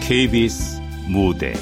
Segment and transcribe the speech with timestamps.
[0.00, 1.52] KBS 무대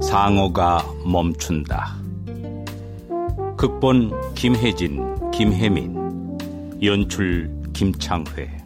[0.00, 1.96] 상어가 멈춘다.
[3.56, 5.96] 극본 김혜진, 김혜민,
[6.80, 8.56] 연출 김창회.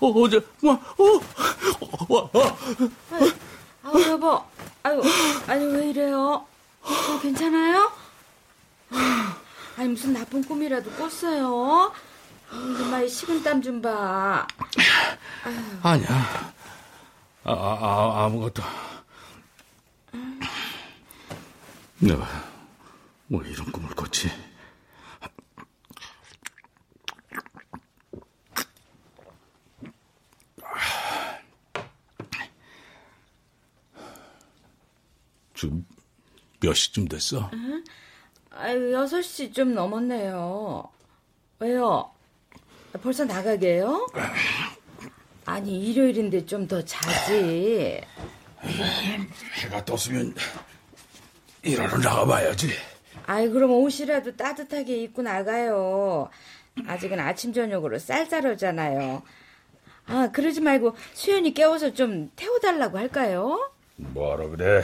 [0.00, 1.20] 어제 뭐 어,
[2.08, 2.56] 어, 어,
[3.84, 4.42] 아유 여보,
[4.82, 5.02] 아유
[5.46, 6.46] 아니 왜 이래요?
[6.82, 7.92] 어, 괜찮아요?
[9.76, 11.92] 아니 무슨 나쁜 꿈이라도 꿨어요?
[12.50, 14.46] 정말 식은 땀 좀 봐.
[15.44, 15.54] 아유.
[15.82, 16.52] 아니야.
[17.46, 18.62] 아, 아, 아 아무것도.
[21.98, 22.26] 내가
[23.26, 24.30] 뭐 이런 꿈을 꿨지?
[35.54, 35.86] 지금
[36.60, 37.50] 몇 시쯤 됐어?
[37.52, 37.84] 응?
[38.50, 40.88] 아유, 6시 좀 넘었네요.
[41.58, 42.10] 왜요?
[43.02, 44.06] 벌써 나가게요?
[45.46, 48.00] 아니, 일요일인데 좀 더 자지.
[49.62, 50.34] 해가 떴으면
[51.62, 52.70] 일하러 나가봐야지.
[53.26, 56.30] 아이, 그럼 옷이라도 따뜻하게 입고 나가요.
[56.86, 59.22] 아직은 아침, 저녁으로 쌀쌀하잖아요.
[60.06, 63.70] 아, 그러지 말고 수연이 깨워서 좀 태워달라고 할까요?
[63.96, 64.82] 뭐하러 그래?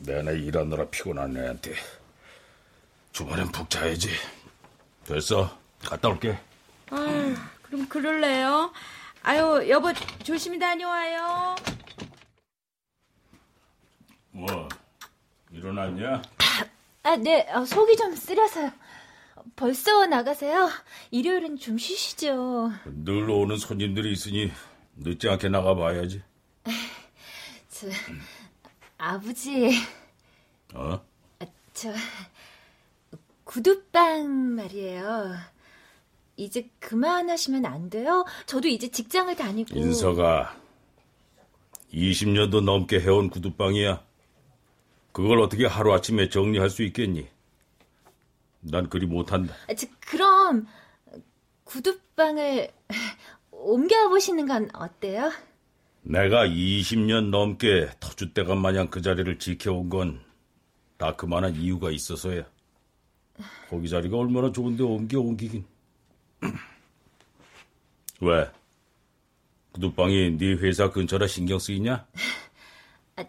[0.00, 1.74] 내내 일하느라 피곤한 애한테
[3.12, 4.10] 주말엔 푹 자야지.
[5.06, 5.56] 됐어.
[5.84, 6.38] 갔다 올게.
[6.90, 8.72] 아유, 그럼 그럴래요?
[9.22, 9.92] 아유, 여보,
[10.22, 11.56] 조심히 다녀와요.
[14.30, 14.68] 뭐,
[15.50, 16.22] 일어났냐?
[17.02, 18.72] 아, 네, 어, 속이 좀 쓰려서요.
[19.56, 20.68] 벌써 나가세요?
[21.10, 22.70] 일요일은 좀 쉬시죠.
[22.84, 24.52] 늘 오는 손님들이 있으니
[24.96, 26.22] 늦지 않게 나가봐야지.
[27.68, 27.88] 저,
[28.98, 29.70] 아버지.
[30.74, 31.00] 어?
[31.72, 31.92] 저,
[33.44, 35.34] 구두빵 말이에요.
[36.38, 38.24] 이제 그만하시면 안 돼요?
[38.46, 39.78] 저도 이제 직장을 다니고.
[39.78, 40.56] 인서가
[41.92, 44.02] 20년도 넘게 해온 구두빵이야.
[45.12, 47.26] 그걸 어떻게 하루아침에 정리할 수 있겠니?
[48.60, 49.54] 난 그리 못한다.
[49.68, 50.66] 아, 저, 그럼
[51.64, 52.70] 구두빵을
[53.50, 55.32] 옮겨보시는 건 어때요?
[56.02, 60.28] 내가 20년 넘게 터줏대감 마냥 그 자리를 지켜온 건
[60.98, 62.44] 다 그만한 이유가 있어서야.
[63.70, 65.64] 거기 자리가 얼마나 좋은데 옮겨 옮기긴.
[68.20, 68.50] 왜?
[69.72, 72.06] 구두방이 네 회사 근처라 신경 쓰이냐?
[73.16, 73.24] 아,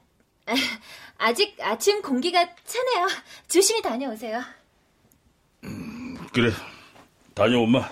[1.17, 3.07] 아, 직 아침 공기가 차네요.
[3.47, 4.41] 조심히 다녀오세요.
[5.63, 6.51] 음, 그래,
[7.35, 7.87] 다녀오마.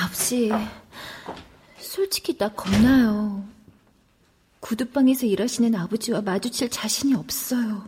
[0.00, 0.50] 아버지.
[1.78, 3.46] 솔직히 나 겁나요.
[4.60, 7.86] 구두방에서 일하시는 아버지와 마주칠 자신이 없어요.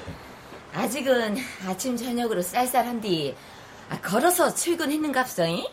[0.74, 1.36] 아직은
[1.66, 3.34] 아침 저녁으로 쌀쌀한디
[3.90, 5.66] 아, 걸어서 출근했는갑서잉?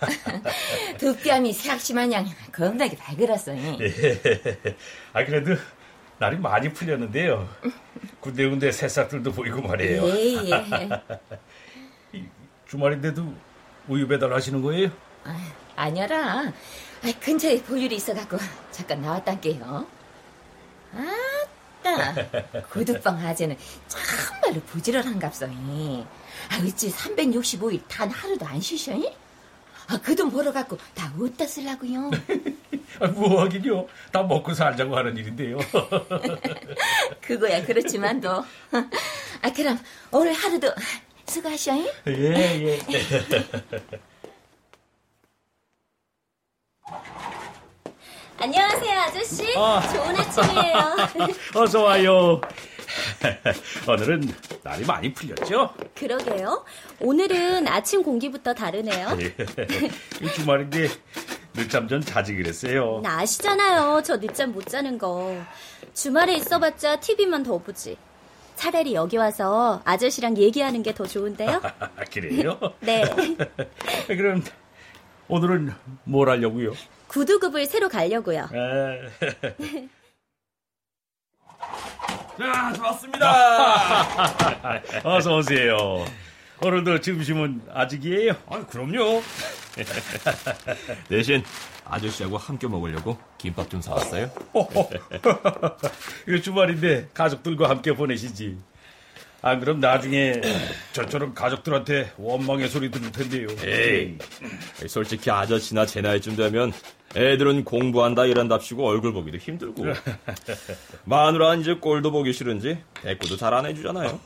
[0.98, 3.56] 두 뺨이 새악시마냥 겁나게 발그었어.
[3.56, 3.76] 예.
[5.12, 5.56] 아 그래도
[6.18, 7.48] 날이 많이 풀렸는데요.
[8.20, 10.08] 군데군데 새싹들도 보이고 말이에요.
[10.08, 10.88] 예, 예.
[12.68, 13.34] 주말인데도
[13.88, 14.90] 우유 배달하시는 거예요?
[15.24, 15.36] 아,
[15.76, 16.40] 아니라
[17.02, 18.38] 아, 근처에 보율이 있어갖고
[18.70, 19.86] 잠깐 나왔단게요.
[20.94, 21.14] 아
[21.96, 22.14] 따
[22.70, 23.56] 구두방 아재는
[23.88, 26.04] 참말로 부지런한갑성이.
[26.50, 28.92] 아 어찌 365일 단 하루도 안 쉬셔?
[29.90, 32.10] 아, 그 돈 벌어갖고 다 어디다 쓰려고요?
[33.00, 33.86] 아, 뭐 하긴요.
[34.12, 35.58] 다 먹고 살자고 하는 일인데요.
[37.22, 38.44] 그거야 그렇지만도.
[39.42, 39.78] 아 그럼
[40.10, 40.70] 오늘 하루도
[41.26, 41.76] 수고하셔.
[42.08, 42.12] 예,
[42.64, 42.78] 예.
[48.40, 49.56] 안녕하세요, 아저씨.
[49.56, 49.80] 아.
[49.92, 51.32] 좋은 아침이에요.
[51.56, 52.40] 어서 와요.
[53.88, 54.32] 오늘은
[54.62, 55.74] 날이 많이 풀렸죠?
[55.94, 56.64] 그러게요.
[57.00, 59.08] 오늘은 아침 공기부터 다르네요.
[60.22, 60.88] 이 주말인데
[61.54, 63.00] 늦잠 좀 자지 그랬어요.
[63.02, 64.02] 나 아시잖아요.
[64.04, 65.34] 저 늦잠 못 자는 거.
[65.94, 67.96] 주말에 있어봤자 TV만 더 보지.
[68.54, 71.60] 차라리 여기 와서 아저씨랑 얘기하는 게 더 좋은데요?
[72.12, 72.58] 그래요?
[72.80, 73.04] 네.
[74.08, 74.42] 그럼
[75.28, 75.72] 오늘은
[76.04, 76.72] 뭘 하려고요?
[77.08, 78.48] 구두굽을 새로 가려고요.
[82.38, 83.24] 자, 좋았습니다.
[85.04, 86.04] 어서 오세요.
[86.62, 88.32] 오늘도 점심은 아직이에요?
[88.48, 89.22] 아, 그럼요.
[91.08, 91.42] 대신
[91.84, 94.30] 아저씨하고 함께 먹으려고 김밥 좀 사왔어요.
[96.28, 98.58] 이거 주말인데 가족들과 함께 보내시지.
[99.40, 100.40] 안 그럼 나중에
[100.92, 103.46] 저처럼 가족들한테 원망의 소리 들을 텐데요.
[103.64, 104.18] 에이,
[104.88, 106.72] 솔직히 아저씨나 제 나이쯤 되면
[107.14, 109.84] 애들은 공부한다 일한답시고 얼굴 보기도 힘들고
[111.04, 114.18] 마누라는 이제 꼴도 보기 싫은지 대꾸도 잘 안 해주잖아요.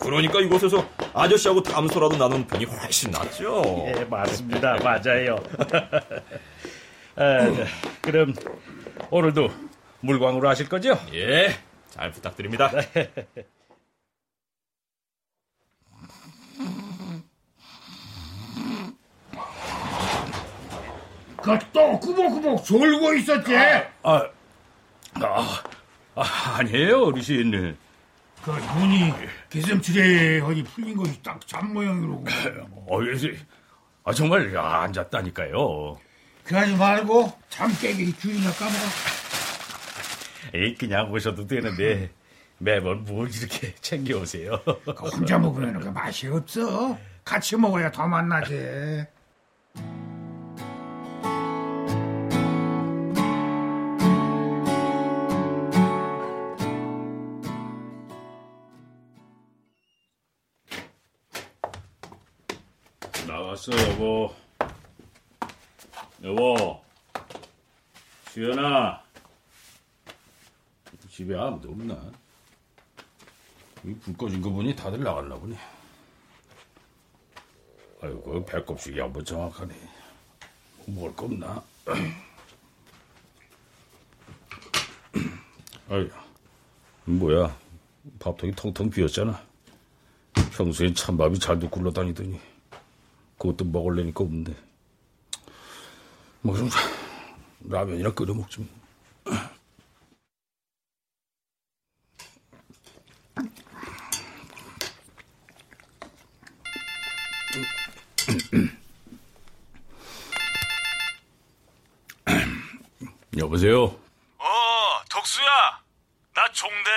[0.00, 3.86] 그러니까 이곳에서 아저씨하고 담소라도 나눈 편이 훨씬 낫죠.
[3.88, 4.76] 예, 맞습니다.
[4.82, 5.36] 맞아요.
[7.16, 7.66] 아,
[8.02, 8.34] 그럼
[9.10, 9.48] 오늘도
[10.00, 10.98] 물광으로 하실 거죠?
[11.12, 11.56] 예,
[11.90, 12.70] 잘 부탁드립니다.
[21.58, 23.56] 그또 꾸벅꾸벅 졸고 있었지?
[24.02, 24.26] 아,
[25.14, 25.62] 아,
[26.14, 27.76] 아 아니에요, 어르신.
[28.42, 29.12] 그 눈이
[30.44, 32.24] 어디 풀린 것이 딱 잠 모양이로고.
[32.86, 32.98] 어,
[34.04, 35.98] 아, 정말 야, 앉았다니까요.
[36.44, 38.76] 그러지 말고 잠 깨기 주인을 까먹어.
[40.54, 42.10] 에이, 그냥 오셔도 되는데
[42.58, 44.58] 매번 뭘 이렇게 챙겨오세요.
[44.64, 46.96] 그 혼자 먹으면 그 맛이 없어.
[47.24, 49.04] 같이 먹어야 더 맛나지.
[63.68, 64.34] 왔어, 여보.
[66.22, 66.80] 여보.
[68.30, 69.02] 수연아.
[71.10, 72.00] 집에 아무도 없나?
[73.84, 75.58] 이불 꺼진 거 보니 다들 나갔나 보네.
[78.00, 79.74] 아이고, 배꼽식이 한번 정확하네.
[80.86, 81.62] 먹을 거 없나?
[85.90, 86.10] 아이,
[87.04, 87.54] 뭐야.
[88.18, 89.42] 밥통이 텅텅 비었잖아.
[90.56, 92.57] 평소엔 찬밥이 잘도 굴러다니더니.
[93.38, 94.54] 그것도 먹을래니까 없는데.
[96.42, 96.68] 뭐 좀
[97.68, 98.60] 라면이나 끓여 먹지.
[98.60, 98.68] 뭐.
[113.38, 113.84] 여보세요.
[114.38, 114.44] 어,
[115.10, 115.46] 덕수야.
[116.34, 116.90] 나 종대.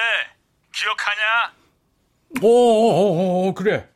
[0.74, 1.54] 기억하냐?
[2.42, 3.88] 오, 오, 그래.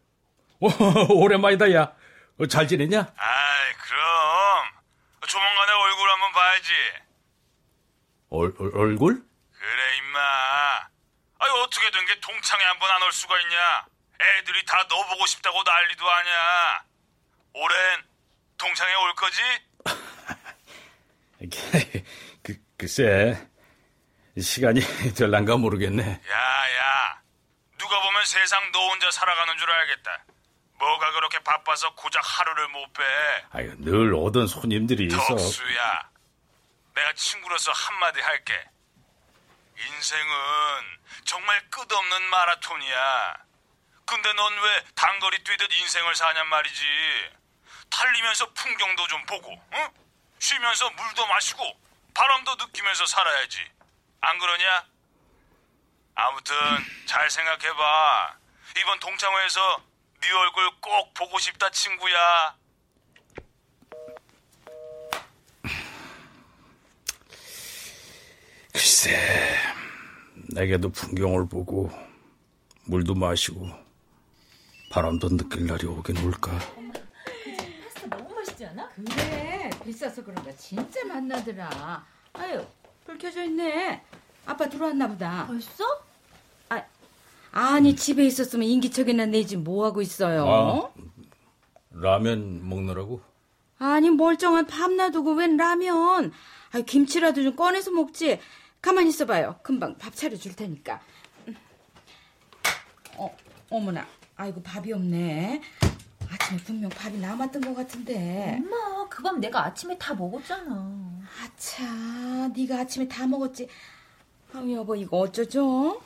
[0.60, 0.70] 오,
[1.24, 1.94] 오랜만이다, 야.
[2.40, 3.00] 어, 잘 지냈냐?
[3.18, 4.66] 아이, 그럼.
[5.28, 6.72] 조만간에 얼굴 한번 봐야지.
[8.30, 9.24] 얼, 얼, 얼굴?
[9.54, 10.20] 그래, 임마.
[11.40, 13.86] 아이, 어떻게 된 게 동창회 한번 안 올 수가 있냐?
[14.40, 16.84] 애들이 다 너 보고 싶다고 난리도 아냐.
[17.54, 18.04] 올해는
[18.58, 19.42] 동창회 올 거지?
[22.44, 23.48] 그, 글쎄.
[24.40, 24.82] 시간이
[25.16, 26.04] 될란가 모르겠네.
[26.04, 27.22] 야, 야.
[27.78, 30.24] 누가 보면 세상 너 혼자 살아가는 줄 알겠다.
[30.86, 33.04] 뭐가 그렇게 바빠서 고작 하루를 못 빼.
[33.54, 35.18] 아유, 늘 오던 손님들이 있어.
[35.18, 36.10] 덕수야,
[36.94, 38.54] 내가 친구로서 한마디 할게.
[39.78, 40.34] 인생은
[41.26, 43.36] 정말 끝없는 마라톤이야.
[44.06, 46.84] 근데 넌 왜 단거리 뛰듯 인생을 사냔 말이지.
[47.90, 49.90] 달리면서 풍경도 좀 보고, 응?
[50.38, 51.80] 쉬면서 물도 마시고,
[52.14, 53.66] 바람도 느끼면서 살아야지.
[54.22, 54.86] 안 그러냐?
[56.14, 56.56] 아무튼
[57.08, 58.36] 잘 생각해봐.
[58.78, 59.95] 이번 동창회에서
[60.26, 62.58] 네 얼굴 꼭 보고 싶다 친구야.
[68.74, 69.56] 글쎄,
[70.50, 71.92] 내게도 풍경을 보고
[72.86, 73.70] 물도 마시고
[74.90, 76.60] 바람도 느낄 날이 오긴 올까.
[78.66, 78.90] 않아?
[78.90, 82.04] 그래 비싸서 그런가 진짜 맛나더라.
[82.34, 82.66] 아유
[83.06, 84.04] 불 켜져 있네.
[84.48, 85.46] 아빠 들어왔나 보다.
[85.46, 85.84] 벌써?
[87.58, 90.46] 아니 집에 있었으면 인기척이나 내지 뭐 하고 있어요?
[90.46, 90.90] 아.
[91.92, 93.22] 라면 먹느라고?
[93.80, 96.34] 아니 멀쩡한 밥 놔두고 웬 라면?
[96.74, 98.40] 아 김치라도 좀 꺼내서 먹지.
[98.82, 99.56] 가만히 있어봐요.
[99.64, 101.00] 금방 밥 차려줄 테니까.
[103.16, 103.34] 어
[103.70, 104.06] 어머나.
[104.36, 105.62] 아이고 밥이 없네.
[106.30, 108.60] 아침에 분명 밥이 남았던 것 같은데.
[108.60, 111.22] 엄마, 그 밥 내가 아침에 다 먹었잖아.
[111.42, 113.70] 아차, 네가 아침에 다 먹었지.
[114.54, 116.02] 아 여보 이거 어쩌죠?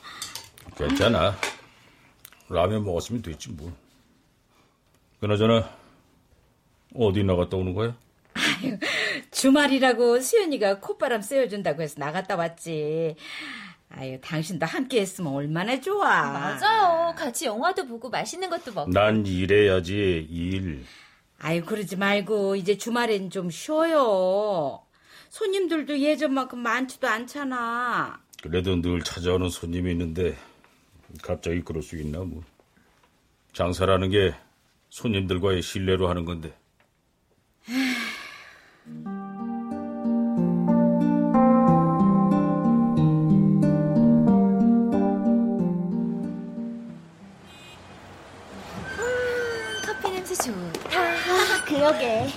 [0.80, 1.36] 괜찮아.
[2.48, 3.72] 라면 먹었으면 됐지 뭘.
[5.20, 5.68] 그나저나
[6.94, 7.94] 어디 나갔다 오는 거야?
[9.30, 13.16] 주말이라고 수연이가 콧바람 쐬어준다고 해서 나갔다 왔지.
[13.90, 16.32] 아유, 당신도 함께 했으면 얼마나 좋아.
[16.32, 17.14] 맞아요.
[17.14, 18.90] 같이 영화도 보고 맛있는 것도 먹고.
[18.90, 20.84] 난 일해야지 일.
[21.38, 24.82] 아유, 그러지 말고 이제 주말엔 좀 쉬어요.
[25.28, 28.20] 손님들도 예전만큼 많지도 않잖아.
[28.42, 30.36] 그래도 늘 찾아오는 손님이 있는데
[31.22, 32.42] 갑자기 그럴 수 있나 뭐.
[33.52, 34.34] 장사라는 게
[34.90, 36.54] 손님들과의 신뢰로 하는 건데.
[49.86, 51.00] 커피 냄새 좋다.
[51.00, 52.28] 아, 그러게.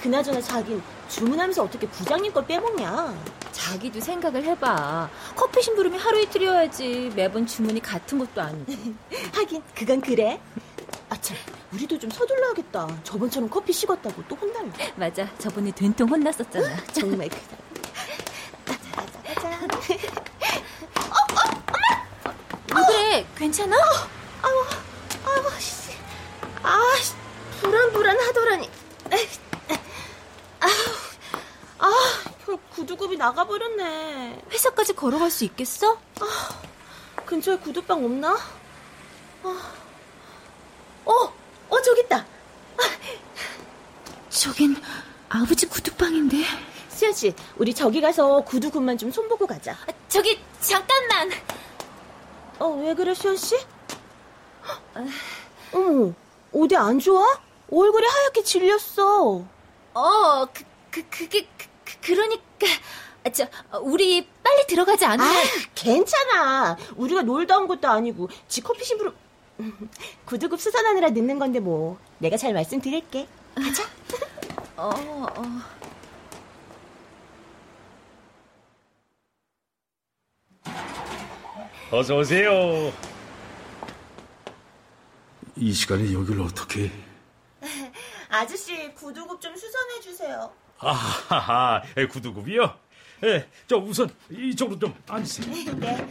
[0.00, 3.14] 그나저나 자긴 주문하면서 어떻게 부장님 걸 빼먹냐?
[3.54, 5.08] 자기도 생각을 해봐.
[5.36, 7.12] 커피 심부름이 하루 이틀이어야지.
[7.14, 8.72] 매번 주문이 같은 것도 아니고.
[9.32, 10.40] 하긴 그건 그래.
[11.08, 11.36] 아참,
[11.72, 12.88] 우리도 좀 서둘러야겠다.
[13.04, 14.92] 저번처럼 커피 식었다고 또 혼날래.
[14.96, 15.28] 맞아.
[15.38, 16.84] 저번에 된통 혼났었잖아.
[16.92, 17.40] 정말 그래.
[18.64, 19.78] 가자, 가자, 가자.
[22.74, 23.26] 왜 그래?
[23.36, 23.76] 괜찮아?
[24.42, 24.64] 아우,
[25.24, 25.92] 아우, 씨.
[26.62, 27.14] 아, 씨.
[27.60, 28.68] 불안불안하더라니.
[30.60, 30.70] 아우,
[31.78, 31.90] 아,
[32.44, 34.42] 형 구두굽이 나가버렸네.
[34.50, 35.98] 회사까지 걸어갈 수 있겠어?
[37.24, 38.36] 근처에 구두방 없나?
[39.42, 39.72] 아.
[41.06, 41.12] 어,
[41.70, 42.26] 어, 저기 있다.
[44.28, 44.76] 저긴
[45.30, 46.44] 아버지 구두방인데.
[46.90, 49.72] 수현 씨, 우리 저기 가서 구두굽만 좀 손보고 가자.
[49.72, 51.30] 아, 저기 잠깐만.
[52.58, 53.56] 어, 왜 그래, 수현 씨?
[55.72, 56.12] 어머,
[56.52, 57.24] 어디 안 좋아?
[57.70, 59.42] 얼굴이 하얗게 질렸어.
[59.94, 62.66] 어, 그, 그, 그게, 그, 그, 그러니까.
[63.24, 65.26] 아, 저, 어, 우리 빨리 들어가지 않으면.
[65.26, 65.42] 아,
[65.74, 66.76] 괜찮아.
[66.96, 69.14] 우리가 놀다 온 것도 아니고 지 커피 심부름
[70.26, 71.98] 구두굽 수선하느라 늦는 건데 뭐.
[72.18, 73.26] 내가 잘 말씀드릴게.
[73.54, 73.84] 가자.
[74.76, 75.74] 어, 어.
[81.90, 82.92] 어서 오세요.
[85.56, 86.90] 이 시간에 여기를 어떻게?
[88.28, 90.52] 아저씨, 구두굽 좀 수선해 주세요.
[90.78, 92.78] 아하하, 에, 구두굽이요?
[93.24, 95.74] 예, 저 우선 이쪽으로 좀 앉으세요.
[95.76, 96.06] 네.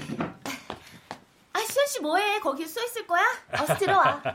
[1.53, 2.39] 아, 수현 씨 뭐해?
[2.39, 3.21] 거기 써 있을 거야?
[3.51, 4.21] 어서 들어와.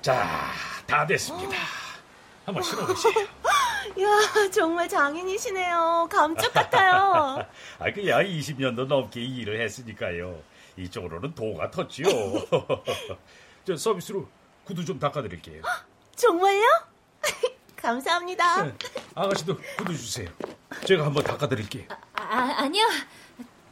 [0.00, 0.52] 자,
[0.86, 1.56] 다 됐습니다.
[2.46, 3.14] 한번 실어보세요.
[4.00, 6.08] 야, 정말 장인이시네요.
[6.10, 7.44] 감쪽 같아요.
[7.78, 10.40] 아, 그야 20년도 넘게 일을 했으니까요.
[10.76, 12.04] 이쪽으로는 도가 텄지요.
[13.64, 14.28] 저 서비스로
[14.64, 15.62] 구두 좀 닦아드릴게요.
[16.14, 16.64] 정말요?
[17.76, 18.64] 감사합니다.
[18.64, 18.74] 네,
[19.14, 20.28] 아가씨도 구두 주세요.
[20.86, 21.86] 제가 한번 닦아드릴게요.
[22.14, 22.86] 아, 아니요.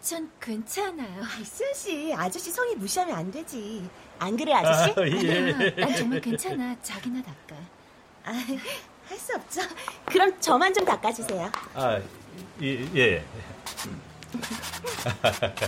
[0.01, 1.23] 전 괜찮아요.
[1.25, 3.89] 아이, 수현 씨, 아저씨 성이 무시하면 안 되지.
[4.19, 4.95] 안 그래, 아저씨?
[5.01, 5.71] 아, 예.
[5.77, 6.77] 난 정말 괜찮아.
[6.83, 7.57] 자기나 닦아.
[8.25, 8.33] 아,
[9.09, 9.61] 할 수 없죠.
[10.07, 11.51] 그럼 저만 좀 닦아주세요.
[11.75, 12.01] 아,
[12.63, 12.89] 예.
[12.97, 13.25] 예.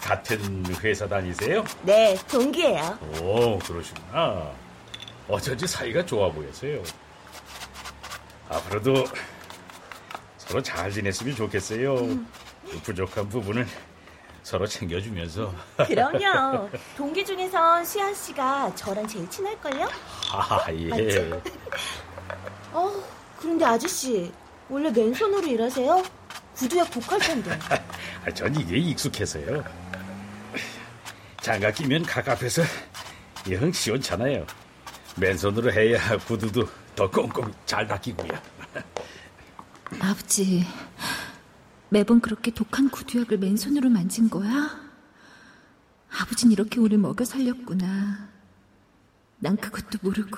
[0.00, 1.64] 같은 회사 다니세요?
[1.82, 2.98] 네, 동기예요.
[3.22, 4.50] 오, 그러시구나.
[5.28, 6.82] 어쩐지 사이가 좋아 보여서요.
[8.48, 9.04] 앞으로도
[10.36, 11.96] 서로 잘 지냈으면 좋겠어요.
[12.82, 13.66] 부족한 부분을
[14.44, 15.52] 서로 챙겨주면서.
[15.86, 16.68] 그럼요.
[16.96, 19.88] 동기 중에선 수현 씨가 저랑 제일 친할걸요?
[20.32, 21.30] 아, 예.
[22.72, 22.92] 어,
[23.38, 24.30] 그런데 아저씨,
[24.68, 26.02] 원래 맨손으로 일하세요?
[26.56, 27.58] 구두약 독할 텐데.
[28.24, 29.64] 아, 전 이게 익숙해서요.
[31.40, 32.62] 장갑 끼면 가깝해서
[33.50, 34.46] 영 시원찮아요.
[35.16, 38.30] 맨손으로 해야 구두도 더 꼼꼼히 잘 닦이고요.
[40.00, 40.66] 아버지,
[41.94, 44.80] 매번 그렇게 독한 구두약을 맨손으로 만진 거야?
[46.10, 48.30] 아버진 이렇게 우릴 먹여 살렸구나.
[49.38, 50.36] 난 그것도 모르고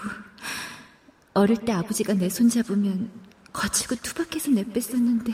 [1.32, 3.10] 어릴 때 아버지가 내 손 잡으면
[3.54, 5.32] 거칠고 투박해서 내뺐었는데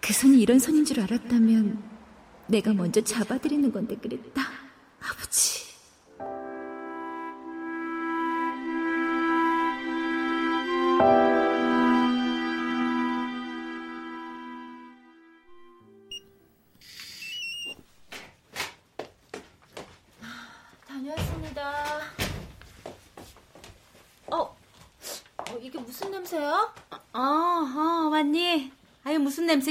[0.00, 1.82] 그 손이 이런 손인 줄 알았다면
[2.46, 4.40] 내가 먼저 잡아드리는 건데 그랬다.
[4.98, 5.59] 아버지.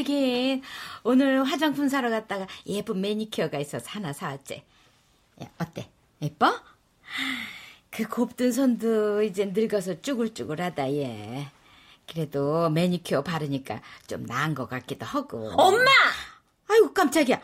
[0.10, 0.64] 냄새긴.
[1.04, 4.64] 오늘 화장품 사러 갔다가 예쁜 매니큐어가 있어서 하나 사왔지.
[5.44, 5.90] 야, 어때?
[6.22, 6.60] 예뻐?
[7.92, 11.52] 그 곱든 손도 이제 늙어서 쭈글쭈글하다, 얘.
[12.08, 15.52] 그래도 매니큐어 바르니까 좀 나은 것 같기도 하고.
[15.56, 15.90] 엄마!
[16.68, 17.40] 아이고, 깜짝이야.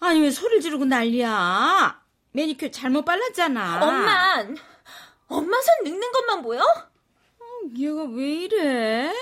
[0.00, 2.00] 아니, 왜 소리를 지르고 난리야?
[2.32, 3.84] 매니큐어 잘못 발랐잖아.
[3.84, 4.46] 엄마!
[5.26, 6.62] 엄마 손 늙는 것만 보여?
[7.76, 9.12] 얘가 왜 이래?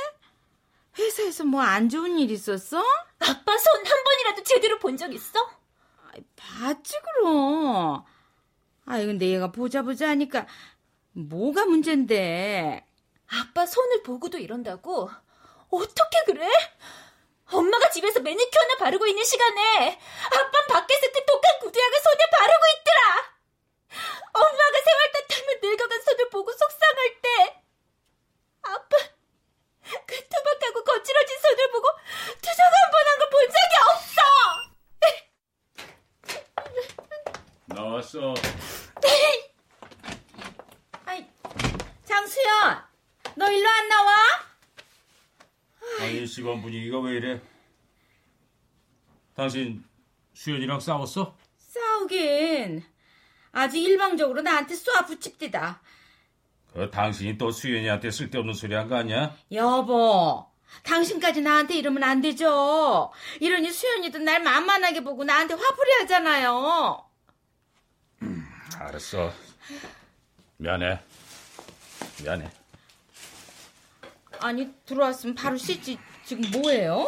[0.98, 2.78] 회사에서 뭐 안 좋은 일 있었어?
[3.20, 5.38] 아빠 손 한 번이라도 제대로 본 적 있어?
[6.36, 8.04] 봤지 그럼.
[8.86, 10.46] 아이 근데 얘가 보자 보자 하니까
[11.12, 12.84] 뭐가 문제인데?
[13.28, 15.10] 아빠 손을 보고도 이런다고?
[15.70, 16.48] 어떻게 그래?
[17.50, 23.38] 엄마가 집에서 매니큐어 나 바르고 있는 시간에 아빠는 밖에서 그 독한 구두약을 손에 바르고 있더라.
[24.32, 27.62] 엄마가 세월 탓하며 늙어간 손을 보고 속상할 때
[28.62, 28.96] 아빠
[30.06, 31.86] 그 투박하고 거칠어진 손을 보고
[32.42, 34.20] 투정 한 번 한 걸 본 적이 없어.
[37.66, 38.34] 나왔어.
[41.04, 41.26] 아이
[42.04, 42.82] 장수연,
[43.36, 44.14] 너 일로 안 나와?
[46.00, 47.40] 아니 집안 분위기가 왜 이래?
[49.34, 49.84] 당신
[50.34, 51.36] 수연이랑 싸웠어?
[51.58, 52.84] 싸우긴.
[53.52, 55.80] 아주 일방적으로 나한테 쏘아 붙입디다.
[56.72, 59.34] 그 당신이 또 수연이한테 쓸데없는 소리 한 거 아니야?
[59.52, 60.46] 여보,
[60.84, 63.10] 당신까지 나한테 이러면 안 되죠.
[63.40, 67.04] 이러니 수연이도 날 만만하게 보고 나한테 화풀이 하잖아요.
[68.78, 69.32] 알았어.
[70.58, 71.00] 미안해.
[72.22, 72.50] 미안해.
[74.40, 75.98] 아니, 들어왔으면 바로 씻지.
[76.24, 77.00] 지금 뭐예요?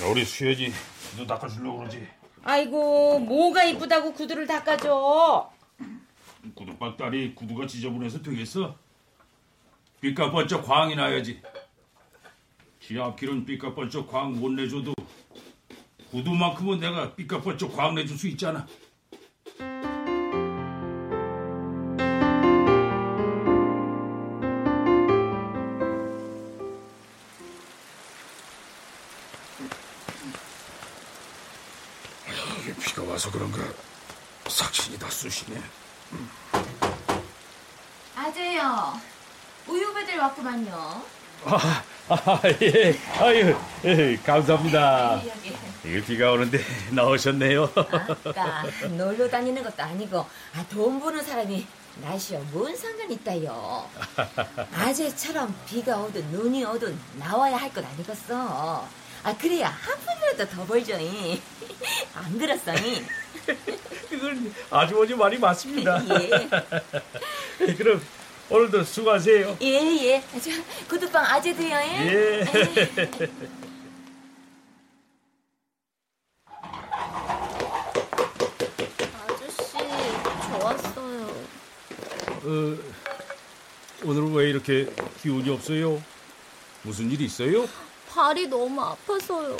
[0.00, 0.72] 야, 우리 수연이
[1.16, 2.08] 눈 닦아주려고 그러지.
[2.44, 5.50] 아이고, 뭐가 이쁘다고 구두를 닦아줘.
[6.54, 8.74] 구두방 딸이 구두가 지저분해서 되겠어?
[10.00, 11.40] 삐까 번쩍 광이 나야지.
[12.80, 14.94] 지 앞길은 삐까 번쩍 광 못 내줘도
[16.10, 18.66] 구두만큼은 내가 삐까 번쩍 광 내줄 수 있잖아.
[32.60, 33.58] 이게 비가 와서 그런가
[34.48, 35.60] 삭신이 다 쑤시네.
[38.16, 39.00] 아재요.
[39.68, 41.02] 우유 배들 왔구만요.
[41.44, 42.98] 아, 아, 예.
[43.20, 43.54] 아유,
[43.84, 45.22] 예, 감사합니다.
[45.26, 45.56] 여기.
[45.84, 46.58] 이게 비가 오는데
[46.90, 47.70] 나오셨네요.
[47.74, 51.66] 아까 놀러 다니는 것도 아니고 아, 돈 버는 사람이
[52.02, 53.88] 날씨와 뭔 상관 있다요.
[54.74, 58.86] 아재처럼 비가 오든 눈이 오든 나와야 할 것 아니겠어.
[59.24, 61.40] 아 그래야 한 푼이라도 더 벌죠이.
[62.14, 63.04] 안 그렇어이?
[64.10, 66.00] 그건 아주머니 말이 맞습니다.
[66.20, 67.74] 예.
[67.74, 68.00] 그럼
[68.50, 69.58] 오늘도 수고하세요.
[69.60, 69.66] 예
[70.04, 70.22] 예.
[70.40, 70.50] 저
[70.88, 71.68] 구두방 아재도요.
[71.70, 72.44] 예.
[79.26, 81.26] 아저씨, 저 왔어요.
[82.44, 82.78] 어,
[84.04, 84.86] 오늘은 왜 이렇게
[85.22, 86.02] 기운이 없어요?
[86.82, 87.66] 무슨 일 있어요?
[88.10, 89.56] 발이 너무 아파서요.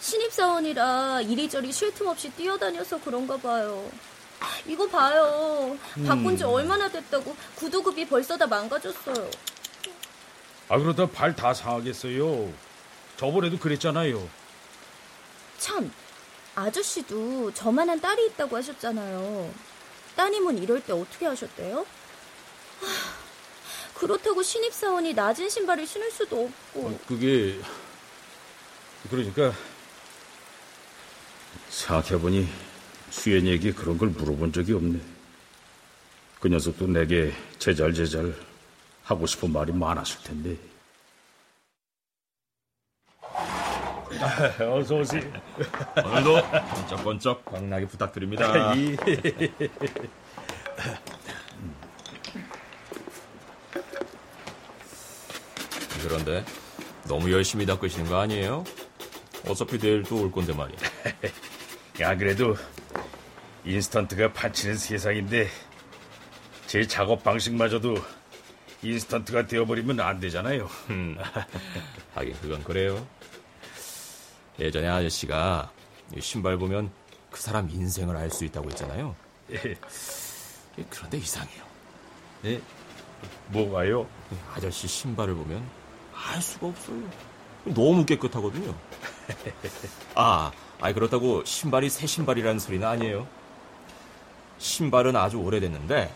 [0.00, 3.90] 신입사원이라 이리저리 쉴 틈 없이 뛰어다녀서 그런가 봐요.
[4.66, 5.76] 이거 봐요.
[6.06, 6.48] 바꾼 지 음.
[6.50, 9.30] 얼마나 됐다고 구두굽이 벌써 다 망가졌어요.
[10.68, 12.52] 아 그러다 발 다 상하겠어요.
[13.16, 14.28] 저번에도 그랬잖아요.
[15.58, 15.92] 참,
[16.54, 19.52] 아저씨도 저만한 딸이 있다고 하셨잖아요.
[20.16, 21.78] 따님은 이럴 때 어떻게 하셨대요?
[22.80, 26.88] 하, 그렇다고 신입사원이 낮은 신발을 신을 수도 없고.
[26.88, 27.60] 어, 그게
[29.10, 29.52] 그러니까
[31.70, 32.48] 생각해보니
[33.14, 35.00] 수연이에게 그런 걸 물어본 적이 없네.
[36.40, 38.34] 그 녀석도 내게 제잘제잘
[39.04, 40.56] 하고 싶은 말이 많았을 텐데.
[44.60, 45.22] 어서 오세요.
[46.04, 48.76] 오늘도 번쩍번쩍 광나게 부탁드립니다.
[48.76, 48.96] 예.
[56.02, 56.44] 그런데
[57.08, 58.64] 너무 열심히 닦으시는 거 아니에요?
[59.48, 60.78] 어차피 내일 또 올 건데 말이야.
[62.00, 62.56] 야 그래도
[63.64, 65.48] 인스턴트가 판치는 세상인데
[66.66, 67.96] 제 작업 방식마저도
[68.82, 70.68] 인스턴트가 되어버리면 안 되잖아요.
[70.90, 71.16] 음,
[72.14, 73.06] 하긴 그건 그래요.
[74.58, 75.70] 예전에 아저씨가
[76.20, 76.90] 신발 보면
[77.30, 79.16] 그 사람 인생을 알 수 있다고 했잖아요.
[79.52, 79.74] 예.
[80.90, 81.64] 그런데 이상해요.
[82.44, 82.60] 예?
[83.48, 84.06] 뭐가요?
[84.54, 85.66] 아저씨 신발을 보면
[86.14, 87.02] 알 수가 없어요.
[87.64, 88.74] 너무 깨끗하거든요.
[90.14, 93.26] 아, 아이 그렇다고 신발이 새 신발이라는 소리는 아니에요.
[94.68, 96.10] 신발은 아주 오래됐는데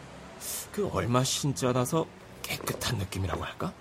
[0.72, 2.06] 그 얼마 신지 않아서
[2.42, 3.74] 깨끗한 느낌이라고 할까?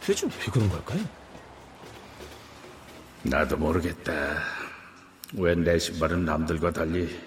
[0.00, 1.00] 도대체 왜 그런 걸까요?
[3.24, 4.12] 나도 모르겠다.
[5.34, 7.20] 왜 내 신발은 남들과 달리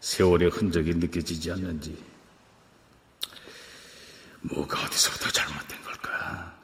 [0.00, 2.02] 세월의 흔적이 느껴지지 않는지.
[4.40, 6.54] 뭐가 어디서부터 잘못된 걸까?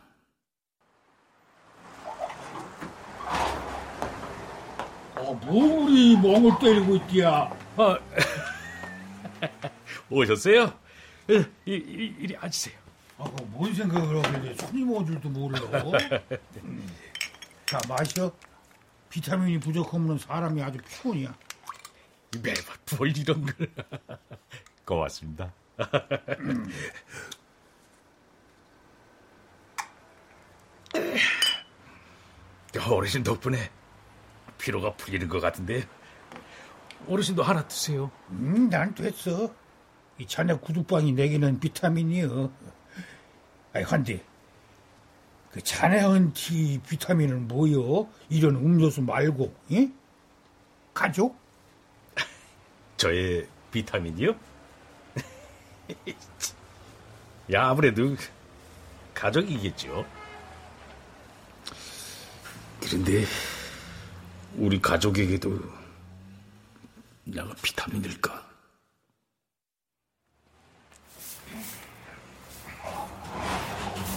[5.17, 7.51] 어, 뭐 우리 멍을 때리고 있디야.
[7.77, 7.99] 아,
[10.11, 10.73] 오셨어요?
[11.31, 12.79] 예, 이리, 이리, 이리 앉으세요.
[13.19, 15.59] 아, 그뭔 생각을 하길래 손님 올 줄도 몰라.
[16.63, 16.87] 음.
[17.67, 18.33] 자, 마셔.
[19.09, 21.33] 비타민이 부족하면 사람이 아주 피곤이야.
[22.43, 23.69] 매번 뭘 이런 걸.
[24.85, 25.53] 고맙습니다.
[32.87, 33.71] 어르신 덕분에
[34.59, 35.87] 피로가 풀리는 것 같은데
[37.09, 38.11] 어르신도 하나 드세요.
[38.31, 39.53] 음, 난 됐어.
[40.19, 42.51] 이 자네 구두방이 내기는 비타민이여.
[43.73, 44.25] 아이, 한데,
[45.51, 48.09] 그 자네한테 비타민은 뭐여?
[48.29, 49.91] 이런 음료수 말고, 예?
[50.93, 51.37] 가족?
[52.97, 54.35] 저의 비타민이요?
[57.53, 58.17] 야, 아무래도
[59.15, 60.05] 가족이겠죠.
[62.81, 63.25] 그런데
[64.57, 65.84] 우리 가족에게도
[67.25, 68.45] 내가 비타민일까?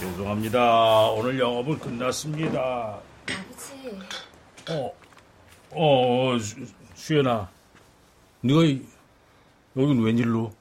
[0.00, 1.08] 죄송합니다.
[1.10, 3.00] 오늘 영업은 끝났습니다.
[3.26, 3.98] 아버지.
[4.70, 4.92] 어,
[5.70, 6.56] 어, 수,
[6.94, 7.48] 수연아.
[8.42, 8.82] 네가 이-
[9.76, 10.52] 여긴 웬일로?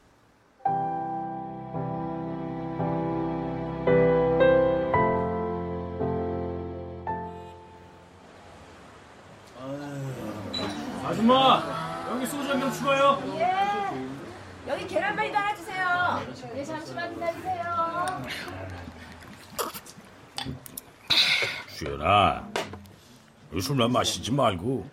[23.68, 24.90] 술만 마시지 말고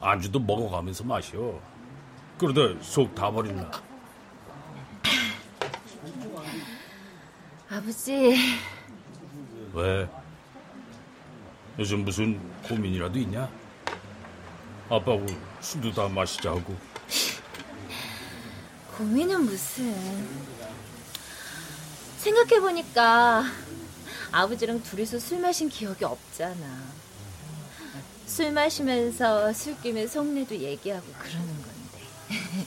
[0.00, 1.60] 안주도 먹어가면서 마셔.
[2.38, 3.82] 그러다 속 다 버린다.
[7.68, 8.38] 아버지,
[9.74, 10.08] 왜?
[11.78, 13.50] 요즘 무슨 고민이라도 있냐?
[14.88, 15.26] 아빠하고
[15.60, 16.74] 술도 다 마시자 하고.
[18.96, 19.94] 고민은 무슨.
[22.16, 23.44] 생각해보니까
[24.32, 27.05] 아버지랑 둘이서 술 마신 기억이 없잖아.
[28.26, 32.06] 술 마시면서 술김에 속내도 얘기하고 그러는 건데.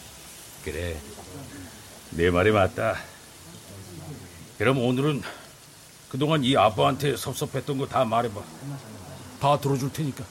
[0.63, 0.99] 그래.
[2.11, 2.97] 내 말이 맞다.
[4.57, 5.21] 그럼 오늘은
[6.09, 8.41] 그동안 이 아빠한테 섭섭했던 거 다 말해봐.
[9.39, 10.25] 다 들어줄 테니까.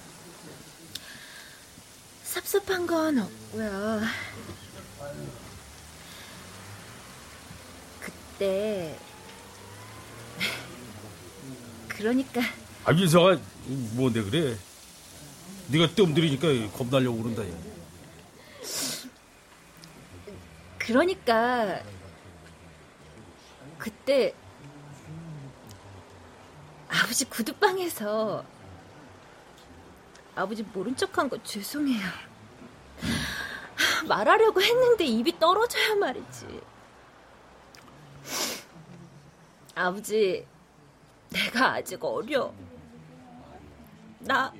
[2.24, 4.00] 섭섭한 건 없고요.
[8.00, 8.96] 그때
[11.88, 12.40] 그러니까
[12.84, 14.56] 아, 민서가 뭔데 그래?
[15.70, 17.44] 네가 뜸들이니까 겁나려고 그런다.
[17.44, 17.52] 얘.
[20.78, 21.82] 그러니까
[23.76, 24.34] 그때
[26.88, 28.44] 아버지 구두방에서
[30.34, 32.08] 아버지 모른 척한 거 죄송해요.
[34.08, 36.60] 말하려고 했는데 입이 떨어져야 말이지.
[39.74, 40.46] 아버지,
[41.30, 42.52] 내가 아직 어려.
[44.20, 44.52] 나,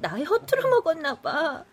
[0.00, 1.64] 나 허투루 먹었나 봐.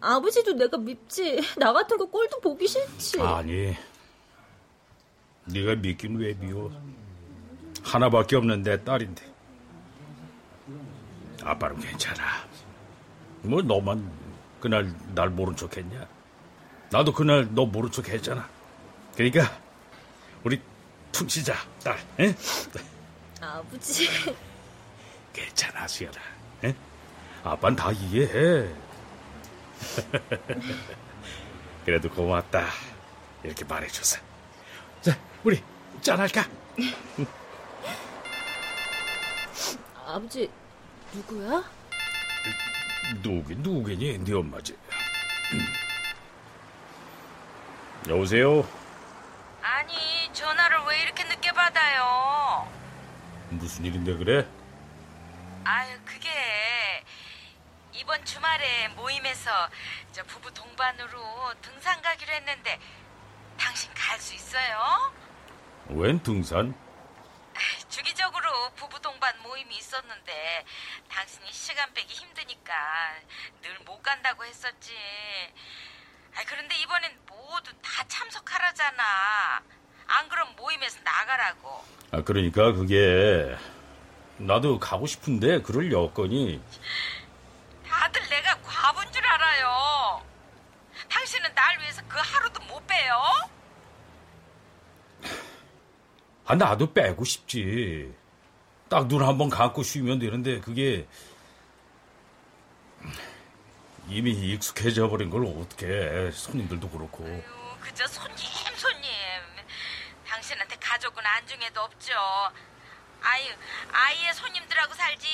[0.00, 1.40] 아버지도 내가 밉지.
[1.58, 3.20] 나 같은 거 꼴도 보기 싫지.
[3.20, 3.76] 아니,
[5.44, 6.70] 네가 믿긴 왜 미워?
[7.82, 9.32] 하나밖에 없는 내 딸인데.
[11.42, 12.22] 아빠는 괜찮아.
[13.42, 14.10] 뭐 너만
[14.60, 16.06] 그날 날 모른 척했냐?
[16.90, 18.48] 나도 그날 너 모른 척했잖아.
[19.16, 19.58] 그러니까
[20.44, 20.60] 우리
[21.10, 21.98] 퉁 치자, 딸.
[22.20, 22.34] 에?
[23.40, 24.08] 아버지,
[25.32, 26.31] 괜찮아, 수연아.
[27.44, 27.48] 에?
[27.48, 28.68] 아빠는 다 이해해.
[31.84, 32.66] 그래도 고맙다.
[33.42, 34.20] 이렇게 말해줘서.
[35.00, 35.60] 자, 우리
[36.00, 36.46] 짠할까?
[40.06, 40.48] 아버지
[41.12, 41.64] 누구야?
[43.22, 44.18] 누구, 누구니?
[44.18, 44.76] 네 엄마지.
[48.08, 48.66] 여보세요?
[49.62, 49.92] 아니
[50.32, 51.02] 전화를 왜
[53.62, 54.46] 무슨 일인데 그래?
[55.64, 56.28] 아유, 그게
[58.02, 59.50] 이번 주말에 모임에서
[60.10, 62.80] 저 부부 동반으로 등산 가기로 했는데
[63.56, 65.12] 당신 갈 수 있어요?
[65.90, 66.74] 웬 등산?
[67.88, 70.64] 주기적으로 부부 동반 모임이 있었는데
[71.08, 72.74] 당신이 시간 빼기 힘드니까
[73.62, 74.92] 늘 못 간다고 했었지.
[76.34, 79.62] 아 그런데 이번엔 모두 다 참석하라잖아.
[80.08, 81.84] 안 그럼 모임에서 나가라고.
[82.10, 83.56] 아 그러니까 그게
[84.38, 86.60] 나도 가고 싶은데 그럴 여건이
[88.02, 90.26] 다들 내가 과부인 줄 알아요.
[91.08, 93.22] 당신은 날 위해서 그 하루도 못 빼요?
[96.44, 98.12] 아 나도 빼고 싶지.
[98.88, 101.06] 딱 눈 한 번 감고 쉬면 되는데 그게
[104.08, 107.24] 이미 익숙해져 버린 걸 어떻게 손님들도 그렇고.
[107.24, 107.42] 아유,
[107.80, 108.36] 그저 손님
[108.76, 109.10] 손님.
[110.26, 112.12] 당신한테 가족은 안중에도 없죠.
[113.22, 113.44] 아유
[113.92, 115.26] 아이의 손님들하고 살지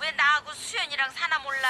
[0.00, 1.68] 왜 나하고 수연이랑 사나 몰라.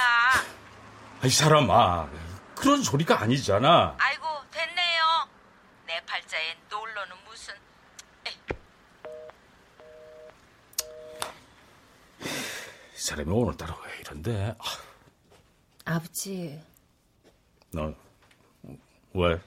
[1.21, 2.09] 아, 이 사람아
[2.55, 3.95] 그런 소리가 아니잖아.
[3.99, 5.29] 아이고 됐네요.
[5.85, 7.53] 내 팔자에 놀러는 무슨.
[8.25, 8.33] 에이,
[12.21, 14.55] 이 사람이 오늘따라 왜 이런데?
[14.59, 16.61] 아, 아버지,
[17.71, 17.93] 너
[19.13, 19.39] 왜?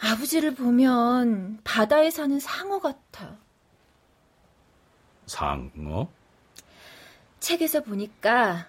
[0.00, 3.36] 아버지를 보면 바다에 사는 상어 같아.
[5.26, 6.08] 상어?
[7.40, 8.66] 책에서 보니까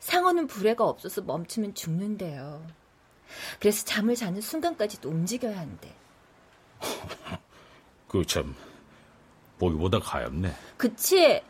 [0.00, 2.66] 상어는 불에가 없어서 멈추면 죽는데요.
[3.60, 5.94] 그래서 잠을 자는 순간까지도 움직여야 한대.
[8.08, 8.54] 그 참
[9.58, 10.54] 보기보다 가엽네.
[10.76, 11.42] 그치?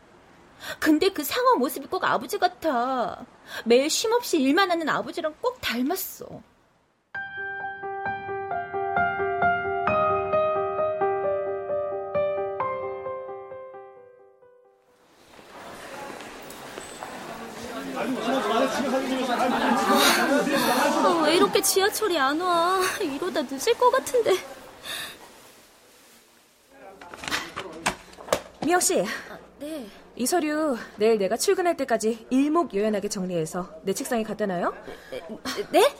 [0.80, 3.24] 근데 그 상어 모습이 꼭 아버지 같아.
[3.64, 6.42] 매일 쉼없이 일만 하는 아버지랑 꼭 닮았어.
[21.66, 22.80] 지하철이 안 와?
[23.00, 24.34] 이러다 늦을 것 같은데.
[28.64, 29.04] 미영 씨,
[29.58, 29.86] 네.
[30.14, 34.72] 이 서류 내일 내가 출근할 때까지 일목요연하게 정리해서 내 책상에 갖다 놔요.
[35.72, 35.94] 네?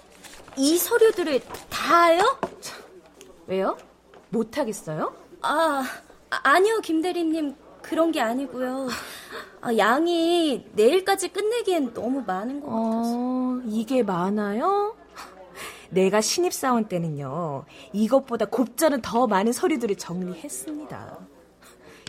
[0.56, 2.38] 이 서류들을 다요?
[3.46, 3.76] 왜요?
[4.30, 5.14] 못 하겠어요?
[5.42, 5.84] 아,
[6.30, 7.54] 아, 아니요, 김 대리님.
[7.82, 8.88] 그런 게 아니고요.
[9.60, 13.12] 아, 양이 내일까지 끝내기엔 너무 많은 것 같아서.
[13.14, 14.96] 어, 이게 많아요?
[15.90, 21.18] 내가 신입사원 때는요, 이것보다 곱절은 더 많은 서류들을 정리했습니다.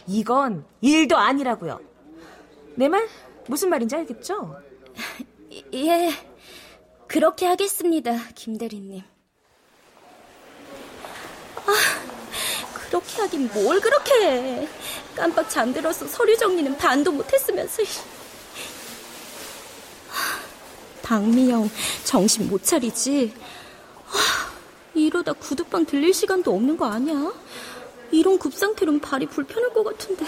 [0.08, 1.80] 이건 일도 아니라고요.
[2.76, 3.08] 내 말
[3.48, 4.58] 무슨 말인지 알겠죠?
[5.74, 6.12] 예,
[7.08, 9.02] 그렇게 하겠습니다, 김 대리님.
[11.66, 11.74] 아,
[12.74, 14.68] 그렇게 하긴 뭘 그렇게 해.
[15.16, 17.84] 깜빡 잠들어서 서류 정리는 반도 못했으면서.
[20.10, 20.40] 하,
[21.02, 21.70] 박미영,
[22.04, 23.34] 정신 못 차리지?
[25.28, 27.34] 하, 이러다 구두방 들릴 시간도 없는 거 아니야?
[28.12, 30.26] 이런 급 상태로는 발이 불편할 것 같은데.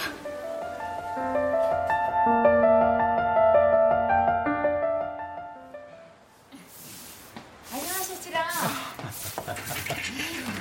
[7.71, 8.47] 안녕하셨지라.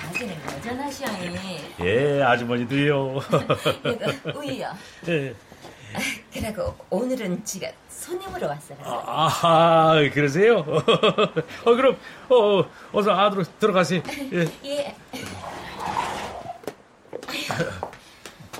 [0.09, 1.37] 아직은 여전하시오니.
[1.81, 3.18] 예, 아주머니도요.
[3.85, 4.72] 이거 우유요.
[5.09, 5.35] 예.
[6.40, 8.79] 그리고 오늘은 지가 손님으로 왔어요.
[8.85, 10.59] 아하, 그러세요?
[11.64, 11.96] 어, 그럼,
[12.29, 14.03] 어, 어서 안으로 들어가세요.
[14.33, 14.48] 예.
[14.64, 14.96] 예.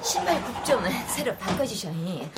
[0.03, 2.29] 신발 굽 좀 새로 바꿔주셔니.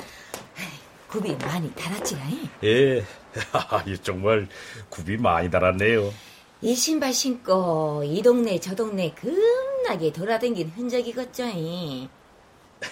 [1.07, 2.49] 굽이 많이 달았지라이.
[2.63, 3.03] 예.
[4.03, 4.47] 정말
[4.89, 6.13] 굽이 많이 달았네요.
[6.61, 12.07] 이 신발 신고 이 동네 저 동네 겁나게 돌아댕긴 흔적이겠죠이.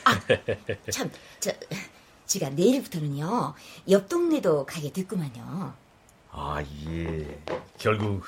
[0.04, 0.20] 아,
[0.92, 1.10] 참,
[1.40, 1.52] 저,
[2.30, 3.56] 지가 내일부터는요,
[3.90, 5.74] 옆 동네도 가게 됐구만요.
[6.32, 7.42] 아, 예.
[7.80, 8.24] 결국,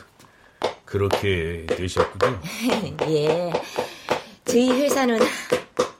[0.86, 2.42] 그렇게 되셨군요.
[3.10, 3.54] 예.
[4.44, 5.20] 저희 회사는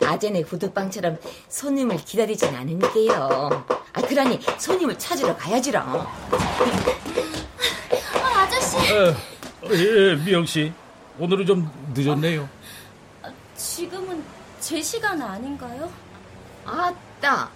[0.04, 3.66] 아재네 구두방처럼 손님을 기다리진 않으니까요.
[3.94, 5.82] 아, 그러니 손님을 찾으러 가야지라.
[5.84, 6.10] 아,
[8.42, 8.78] 아저씨!
[8.78, 9.16] 어,
[9.74, 10.74] 예, 미영 씨.
[11.20, 12.50] 오늘은 좀 늦었네요.
[13.56, 14.24] 지금은
[14.60, 15.92] 제 시간 아닌가요?
[16.66, 17.52] 아따,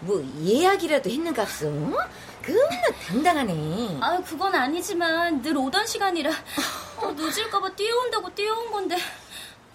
[0.00, 1.70] 뭐 예약이라도 했는갑소?
[1.70, 3.98] 겁나 당당하네.
[4.00, 6.30] 아, 그건 아니지만 늘 오던 시간이라
[6.96, 8.96] 어, 늦을까봐 뛰어온다고 뛰어온 건데.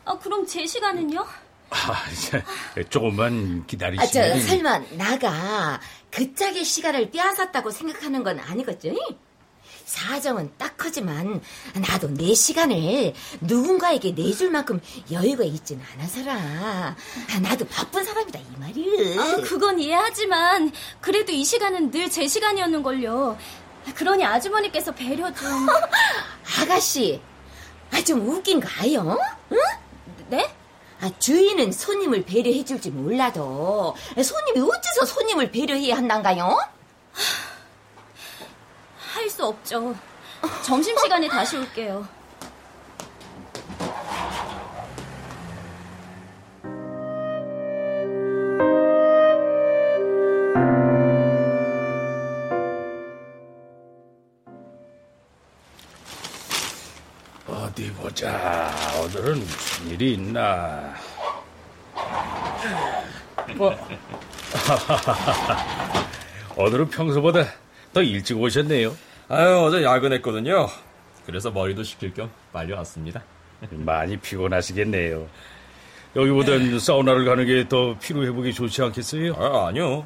[0.04, 1.26] 아, 그럼 제 시간은요?
[1.70, 2.44] 아, 이제
[2.90, 4.40] 조금만 아, 저 기다리시면.
[4.42, 5.80] 설마 나가
[6.12, 8.94] 그 짝의 시간을 빼앗았다고 생각하는 건 아니겠죠?
[9.86, 11.42] 사정은 딱 크지만
[11.76, 16.96] 나도 내 시간을 누군가에게 내줄 만큼 여유가 있진 않아서라.
[17.42, 19.22] 나도 바쁜 사람이다 이 말이야.
[19.22, 20.72] 아, 그건 이해하지만
[21.02, 23.38] 그래도 이 시간은 늘 제 시간이었는 걸요.
[23.96, 25.68] 그러니 아주머니께서 배려 좀...
[26.62, 27.22] 아가씨,
[27.92, 29.18] 아, 좀 웃긴 거 아요?
[29.52, 29.58] 응?
[30.30, 30.50] 네?
[31.02, 36.58] 아, 주인은 손님을 배려해 줄지 몰라도 손님이 어째서 손님을 배려해야 한단가요?
[39.16, 39.96] 할 수 없죠.
[40.64, 42.06] 점심시간에 다시 올게요.
[57.48, 58.72] 어디 보자.
[59.02, 60.94] 오늘은 무슨 일이 있나.
[63.60, 63.88] 어.
[66.58, 67.46] 오늘은 평소보다
[67.96, 68.94] 더 일찍 오셨네요.
[69.30, 70.68] 아유, 어제 야근했거든요.
[71.26, 73.24] 그래서 머리도 식힐 겸 빨리 왔습니다.
[73.72, 75.26] 많이 피곤하시겠네요.
[76.18, 79.36] 여기보단 사우나를 가는 게 더 피로 회복이 좋지 않겠어요?
[79.36, 80.06] 아, 아니요.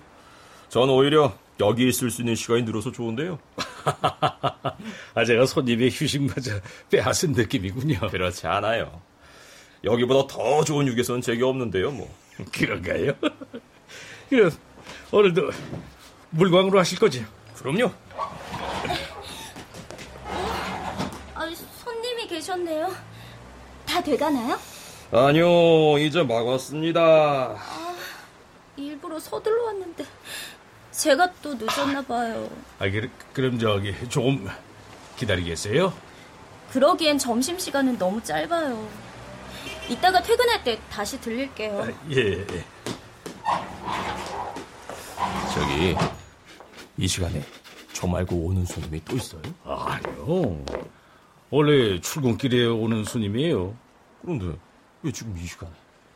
[0.69, 3.39] 전 오히려 여기 있을 수 있는 시간이 늘어서 좋은데요.
[5.15, 6.59] 아, 제가 손님의 휴식마저
[6.91, 8.01] 빼앗은 느낌이군요.
[8.11, 9.01] 그렇지 않아요.
[9.83, 12.07] 여기보다 더 좋은 휴게소는 제게 없는데요, 뭐.
[12.53, 13.13] 그런가요?
[14.29, 14.51] 그럼
[15.11, 15.49] 오늘도
[16.29, 17.23] 물광으로 하실 거죠?
[17.59, 17.91] 그럼요.
[21.35, 21.49] 아,
[21.83, 22.93] 손님이 계셨네요.
[23.85, 24.57] 다 돼가나요?
[25.11, 27.01] 아니요, 이제 막 왔습니다.
[27.01, 27.95] 아,
[28.77, 30.05] 일부러 서둘러 왔는데
[30.91, 32.49] 제가 또 늦었나 봐요.
[32.79, 34.47] 아, 그, 그럼 저기 조금
[35.17, 35.93] 기다리겠어요?
[36.71, 38.87] 그러기엔 점심 시간은 너무 짧아요.
[39.89, 41.81] 이따가 퇴근할 때 다시 들릴게요.
[41.81, 42.65] 아, 예, 예.
[45.53, 45.95] 저기,
[46.99, 47.41] 이 시간에
[47.93, 49.41] 저 말고 오는 손님이 또 있어요?
[49.63, 50.65] 아니요.
[51.49, 53.73] 원래 출근길에 오는 손님이에요.
[54.21, 54.53] 그런데
[55.01, 55.71] 왜 지금 이 시간에?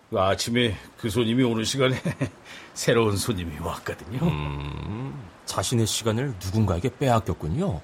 [0.10, 1.96] 그 아침에 그 손님이 오는 시간에
[2.76, 4.28] 새로운 손님이 왔거든요.
[4.28, 7.80] 음, 자신의 시간을 누군가에게 빼앗겼군요.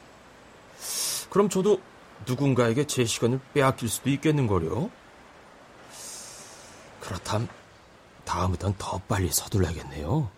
[1.29, 1.79] 그럼 저도
[2.27, 4.91] 누군가에게 제 시간을 빼앗길 수도 있겠는걸요?
[6.99, 7.47] 그렇담
[8.25, 10.29] 다음부턴 더 빨리 서둘러야겠네요.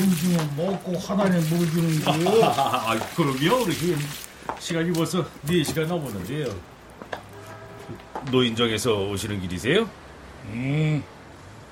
[0.00, 3.98] 점심은 먹고 하단에 물 주는 게 아, 그럼요, 어르신.
[4.58, 6.46] 시간이 벌써 4시가 넘었는데요.
[8.30, 9.86] 노인정에서 오시는 길이세요?
[10.46, 11.02] 음,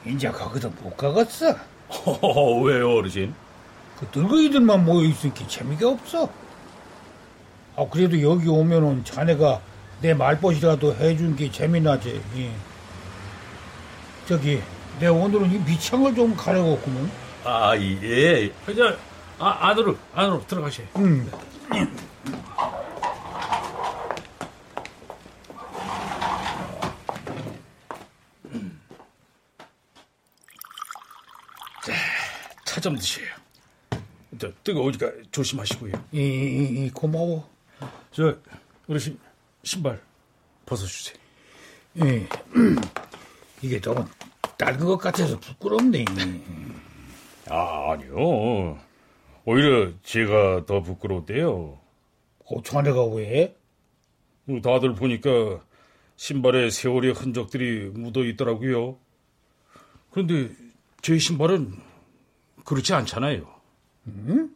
[0.07, 1.55] 이제 거기도 못 가겠어.
[1.91, 3.35] 허허, 왜요, 어르신?
[3.99, 6.29] 그 늙은이들만 모여 있으니까 재미가 없어.
[7.77, 9.61] 아, 그래도 여기 오면은 자네가
[10.03, 12.21] 내 말벗이라도 해준 게 재미나지.
[12.37, 12.53] 예.
[14.29, 14.61] 저기,
[15.01, 17.28] 내 오늘은 이 미창을 좀 가려웠구먼.
[17.51, 18.51] 아, 예.
[18.67, 18.99] 그냥,
[19.39, 20.87] 아, 안으로, 안으로 들어가세요.
[20.97, 21.31] 음.
[32.67, 33.27] 차좀 드세요.
[34.39, 35.93] 저, 뜨거우니까 조심하시고요.
[36.13, 37.49] 이, 이, 이, 고마워.
[38.13, 38.37] 저,
[38.87, 39.19] 어르신,
[39.65, 40.03] 신발
[40.67, 41.17] 벗어주세요.
[42.05, 42.29] 예.
[43.63, 44.07] 이게 너무
[44.59, 46.05] 낡은 것 같아서 부끄럽네.
[47.51, 48.79] 아, 아니요.
[49.45, 51.79] 오히려 제가 더 부끄러운데요.
[52.47, 53.55] 어, 자네가 왜?
[54.63, 55.61] 다들 보니까
[56.17, 58.99] 신발에 세월의 흔적들이 묻어 있더라고요.
[60.11, 60.51] 그런데
[61.03, 61.75] 제 신발은
[62.65, 63.47] 그렇지 않잖아요.
[64.09, 64.51] 응?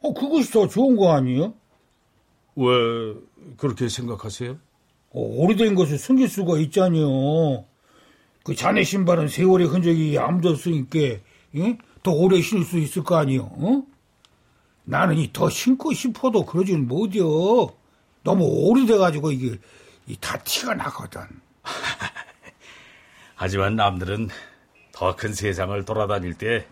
[0.00, 1.54] 어, 그것이 더 좋은 거 아니에요?
[2.56, 3.14] 왜
[3.56, 4.52] 그렇게 생각하세요?
[5.10, 7.64] 어, 오래된 것을 숨길 수가 있잖아요.
[8.44, 10.98] 그 자네 신발은 세월의 흔적이 안 묻었으니까
[11.56, 11.78] 예?
[12.02, 13.42] 더 오래 신을 수 있을 거 아니요.
[13.52, 13.82] 어?
[14.84, 17.68] 나는 이 더 신고 싶어도 그러지는 못이요.
[18.24, 19.58] 너무 오래돼가지고 이게
[20.06, 21.20] 이다 티가 나거든.
[23.36, 24.28] 하지만 남들은
[24.92, 26.66] 더 큰 세상을 돌아다닐 때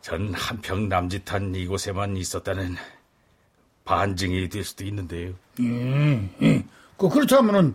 [0.00, 2.76] 전 한평 남짓한 이곳에만 있었다는
[3.86, 5.32] 반증이 될 수도 있는데요.
[5.60, 6.64] 예, 예.
[6.98, 7.74] 그 그렇다면은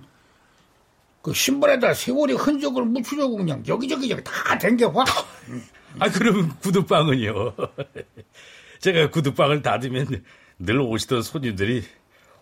[1.23, 5.05] 그 신발에다 세월의 흔적을 묻히려고 그냥 여기저기 저기 다 댕겨봐.
[5.99, 7.53] 아 그러면 구두방은요?
[8.79, 10.23] 제가 구두방을 닫으면
[10.59, 11.83] 늘 오시던 손님들이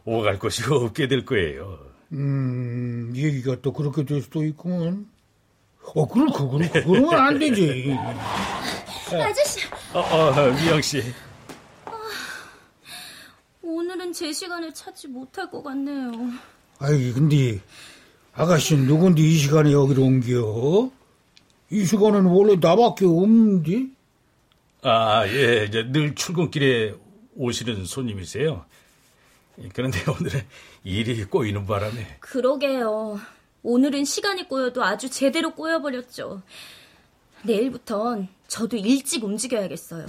[0.05, 1.79] 오갈 곳이 없게 될 거예요.
[2.13, 5.07] 음, 얘기가 또 그렇게 될 수도 있구먼.
[5.95, 7.95] 어, 그럼 그거는 그거는 안 되지.
[9.11, 9.67] 아저씨.
[9.93, 11.01] 어, 어, 미영 씨.
[13.61, 16.11] 오늘은 제 시간을 찾지 못할 것 같네요.
[16.79, 17.59] 아이, 근데
[18.33, 20.91] 아가씨 누군데 이 시간에 여기로 옮겨?
[21.69, 23.87] 이 시간에는 원래 나밖에 없는데?
[24.83, 26.95] 아, 예, 이제 늘 출근길에
[27.35, 28.65] 오시는 손님이세요.
[29.73, 30.41] 그런데 오늘은
[30.83, 32.17] 일이 꼬이는 바람에.
[32.19, 33.19] 그러게요.
[33.63, 36.41] 오늘은 시간이 꼬여도 아주 제대로 꼬여버렸죠.
[37.43, 40.05] 내일부턴 저도 일찍 움직여야겠어요.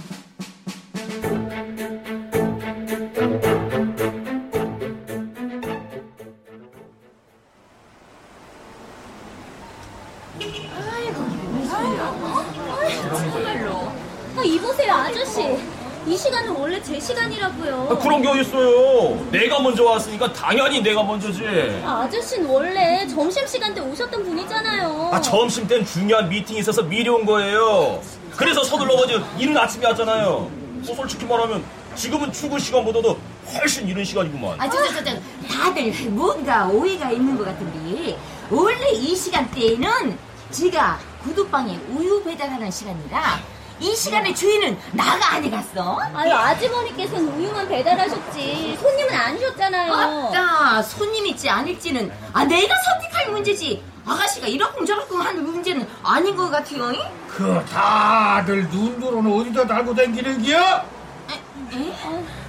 [16.09, 17.89] 이 시간은 원래 제 시간이라고요.
[17.91, 19.27] 아, 그런 게 어딨어요.
[19.29, 21.45] 내가 먼저 왔으니까 당연히 내가 먼저지.
[21.85, 25.11] 아, 아저씨는 원래 점심시간 때 오셨던 분이잖아요.
[25.13, 28.01] 아, 점심 땐 중요한 미팅이 있어서 미리 온 거예요.
[28.35, 30.49] 그래서 서둘러가지고 이른 아침에 왔잖아요.
[30.83, 33.15] 뭐 솔직히 말하면 지금은 출근 시간보다도
[33.53, 34.59] 훨씬 이른 시간이구만.
[34.59, 35.11] 아, 저, 저, 저, 저,
[35.47, 38.17] 다들 뭔가 오해가 있는 것 같은데,
[38.49, 40.17] 원래 이 시간대에는
[40.49, 43.39] 지가 구두방에 우유 배달하는 시간이라,
[43.79, 45.99] 이 시간의 주인은 나가 아니 갔어?
[46.13, 48.77] 아유, 아주머니께서는 우유만 배달하셨지.
[48.81, 49.91] 손님은 아니셨잖아요.
[49.91, 50.81] 맞다.
[50.83, 53.81] 손님일지 아닐지는, 아, 내가 선택할 문제지.
[54.05, 56.91] 아가씨가 이러쿵저러쿵 하는 문제는 아닌 것 같아요.
[56.91, 56.99] 잉?
[57.27, 60.83] 그 다들 눈으로는 어디다 달고 다니는 기야?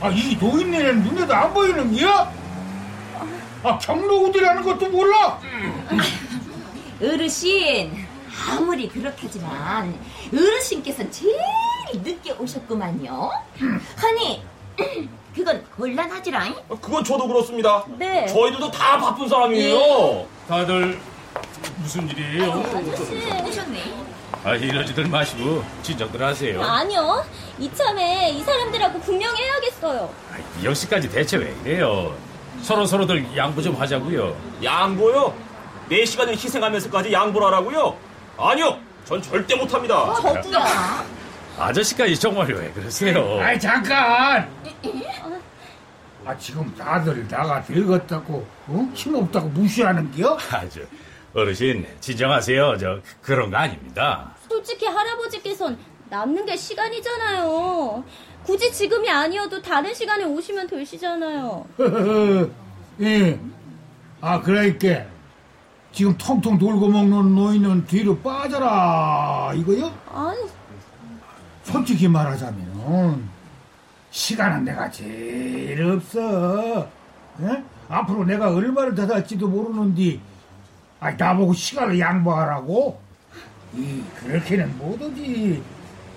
[0.00, 2.32] 아, 이 노인네는 눈에도 안 보이는 기야?
[3.62, 5.38] 아, 경로우들이라는 것도 몰라?
[7.02, 8.06] 어르신,
[8.48, 9.98] 아무리 그렇다지만
[10.32, 11.36] 어르신께서 제일
[11.92, 13.30] 늦게 오셨구만요.
[13.96, 14.42] 하니,
[15.34, 16.54] 그건 곤란하지라잉?
[16.54, 17.84] 아, 그건 저도 그렇습니다.
[17.98, 18.26] 네.
[18.26, 20.26] 저희들도 다 바쁜 사람이에요.
[20.48, 20.98] 다들
[21.78, 22.52] 무슨 일이에요?
[22.52, 23.14] 아저씨.
[23.48, 23.82] 오셨네.
[24.42, 26.62] 아, 이러지들 마시고 진정들 하세요.
[26.62, 27.24] 아니요.
[27.58, 30.10] 이참에 이 사람들하고 분명히 해야겠어요.
[30.60, 32.16] 이 역시까지 대체 왜 이래요?
[32.62, 34.34] 서로 서로들 양보 좀 하자고요.
[34.64, 35.34] 양보요?
[35.88, 37.96] 내 시간을 희생하면서까지 양보를 하라고요?
[38.40, 38.78] 아니요.
[39.04, 40.14] 전 절대 못합니다.
[40.14, 41.04] 저도야.
[41.58, 43.38] 아저씨까지 정말 왜 그러세요?
[43.40, 44.48] 아이, 잠깐!
[46.24, 48.90] 아, 지금 다들 나가 늙었다고, 어?
[48.94, 50.36] 힘없다고 무시하는 기야?
[50.52, 50.86] 아주
[51.34, 52.78] 어르신 진정하세요.
[52.78, 54.30] 저 그런 거 아닙니다.
[54.48, 55.78] 솔직히 할아버지께선
[56.08, 58.04] 남는 게 시간이잖아요.
[58.44, 61.66] 굳이 지금이 아니어도 다른 시간에 오시면 되시잖아요.
[63.02, 63.38] 예.
[64.20, 65.04] 아, 그러니까,
[65.92, 69.92] 지금 통통 돌고 먹는 노인은 뒤로 빠져라, 이거요?
[70.12, 70.38] 아니,
[71.64, 73.28] 솔직히 말하자면,
[74.10, 76.86] 시간은 내가 제일 없어.
[77.42, 77.62] 예?
[77.88, 80.20] 앞으로 내가 얼마를 더 살지도 모르는데,
[81.00, 83.00] 아, 나보고 시간을 양보하라고?
[83.74, 85.62] 이, 그렇게는 못하지.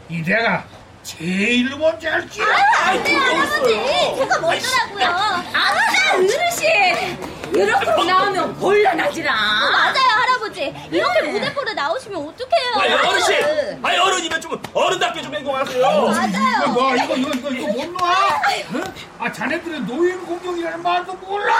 [0.09, 0.65] 이 내가
[1.01, 2.41] 제일 먼저 할지.
[2.41, 3.74] 안 돼요, 할아버지!
[4.17, 5.05] 제가 먼저라고요.
[5.05, 7.32] 아따, 어르신!
[7.53, 9.33] 이렇게 나오면 곤란하지라.
[9.33, 10.73] 맞아요, 할아버지.
[10.91, 12.73] 이렇게 무대포로 나오시면 어떡해요.
[12.81, 13.79] 아니, 어르신!
[13.83, 15.77] 아니, 어른이면 좀 어른답게 좀 행동하세요.
[15.79, 18.07] 이거 뭐, 이거, 이거, 이거, 이거 못 놔?
[18.09, 18.93] 어?
[19.19, 21.53] 아, 자네들은 노인 공경이라는 말도 몰라!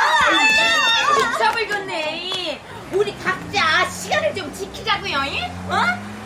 [1.38, 2.60] 잡을 줬네.
[2.92, 5.24] 우리 각자 시간을 좀 지키자고요.
[5.26, 5.44] 잉?
[5.70, 5.76] 어?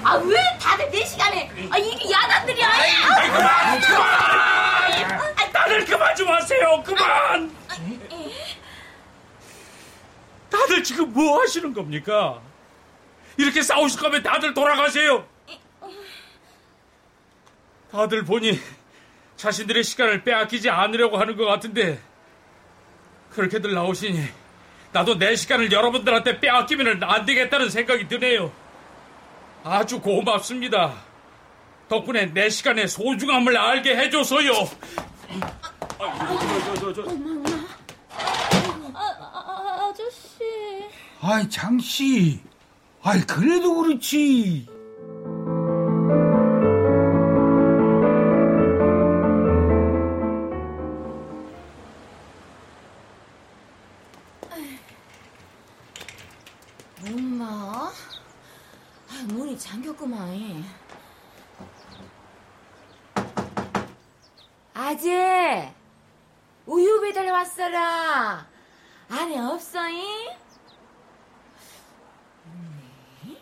[0.04, 2.68] 아, 왜 다들 내 시간에, 아, 이게 야단들이야.
[2.68, 3.82] 아이, 그만!
[3.82, 5.28] 그만!
[5.52, 6.82] 다들 그만 좀 하세요.
[6.86, 7.52] 그만!
[10.50, 12.42] 다들 지금 뭐 하시는 겁니까?
[13.38, 15.26] 이렇게 싸우실 거면 다들 돌아가세요.
[17.92, 18.60] 다들 보니
[19.36, 22.00] 자신들의 시간을 빼앗기지 않으려고 하는 것 같은데
[23.32, 24.28] 그렇게들 나오시니
[24.92, 28.52] 나도 내 시간을 여러분들한테 빼앗기면 안 되겠다는 생각이 드네요.
[29.64, 30.96] 아주 고맙습니다.
[31.88, 34.52] 덕분에 내 시간의 소중함을 알게 해줘서요.
[36.00, 36.06] 아,
[38.94, 40.44] 아, 아저씨.
[41.20, 42.42] 아이, 장씨.
[43.02, 44.68] 아이, 그래도 그렇지.
[57.10, 57.46] 엄마?
[59.10, 60.64] 아, 문이 잠겼구만.
[64.74, 65.74] 아재!
[66.66, 68.46] 우유 배달 왔어라.
[69.10, 70.30] 안에 없어잉?
[72.46, 73.38] 음,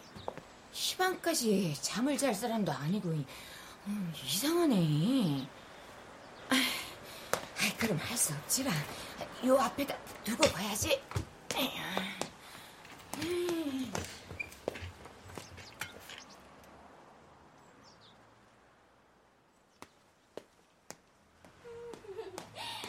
[1.00, 3.10] 시방까지 잠을 잘 사람도 아니고
[3.88, 5.46] 음, 이상하네.
[6.50, 6.56] 아,
[7.62, 8.72] 아이, 그럼 할 수 없지라.
[9.46, 11.02] 요 앞에다 두고 가야지.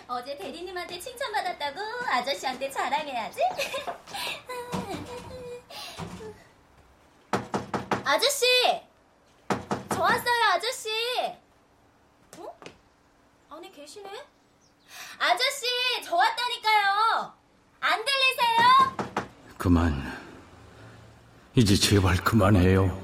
[0.08, 3.40] 어제 대리님한테 칭찬받았다고 아저씨한테 자랑해야지.
[8.08, 8.46] 아저씨!
[9.90, 10.88] 저 왔어요, 아저씨!
[12.38, 12.56] 어?
[13.50, 14.08] 안에 계시네?
[15.18, 15.66] 아저씨,
[16.04, 17.32] 저 왔다니까요!
[17.80, 19.26] 안 들리세요?
[19.58, 20.00] 그만.
[21.56, 22.96] 이제 제발 그만해요.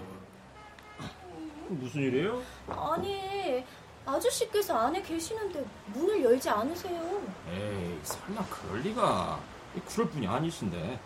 [1.67, 2.41] 무슨 일이에요?
[2.69, 3.65] 아니,
[4.07, 7.23] 아저씨께서 안에 계시는데 문을 열지 않으세요.
[7.49, 9.41] 에이, 설마 그럴 리가.
[9.89, 11.01] 그럴 분이 아니신데.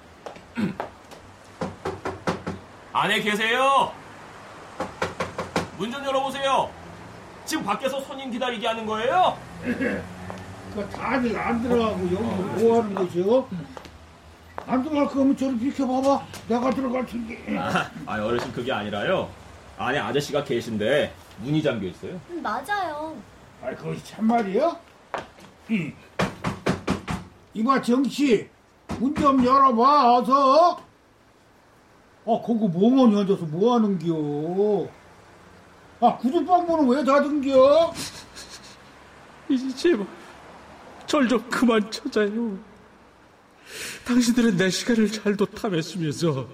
[2.96, 3.92] 안에 계세요?
[5.76, 6.70] 문 좀 열어보세요.
[7.44, 9.36] 지금 밖에서 손님 기다리게 하는 거예요?
[9.62, 12.14] 그 다들 안 들어가고 여기
[12.64, 13.48] 뭐 하는 거죠?
[14.66, 16.24] 안 들어갈 거면 저리 비켜봐봐.
[16.48, 17.58] 내가 들어갈 텐데.
[17.58, 19.28] 아, 아니, 어르신 그게 아니라요.
[19.76, 22.18] 안에 아저씨가 계신데 문이 잠겨 있어요.
[22.30, 23.14] 음, 맞아요.
[23.62, 24.74] 아, 그것이 참말이야?
[25.72, 25.94] 응.
[27.52, 28.48] 이봐, 정씨.
[28.98, 30.80] 문 좀 열어봐, 어서.
[32.26, 34.88] 아, 거기 멍하니 앉아서 뭐 하는겨?
[36.00, 37.92] 아, 구두방 문은 왜 닫은겨?
[39.48, 40.06] 이제 제발
[41.06, 42.58] 절 좀 그만 찾아요.
[44.04, 46.48] 당신들은 내 시간을 잘도 탐했으면서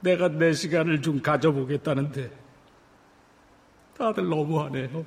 [0.00, 2.30] 내가 내 시간을 좀 가져보겠다는데
[3.96, 5.04] 다들 너무하네요.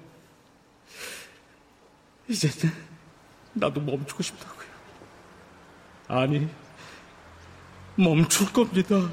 [2.28, 2.76] 이제는
[3.54, 4.68] 나도 멈추고 싶다고요.
[6.10, 6.48] 아니,
[7.96, 9.10] 멈출 겁니다.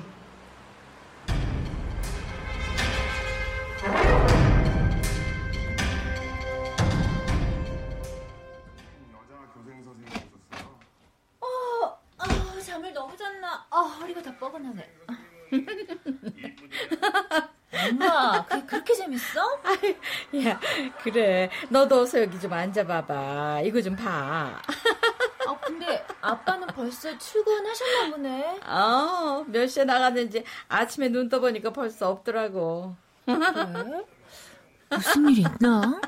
[19.19, 19.61] 재밌어?
[20.49, 20.61] 야,
[21.03, 21.51] 그래.
[21.69, 23.63] 너도 어서 여기 좀 앉아봐봐.
[23.65, 24.61] 이거 좀 봐.
[25.47, 28.61] 아, 근데 아빠는 벌써 출근하셨나 보네.
[28.67, 32.95] 어, 몇 시에 나갔는지 아침에 눈 떠보니까 벌써 없더라고.
[33.27, 33.37] 그래?
[34.91, 36.01] 무슨 일 있나?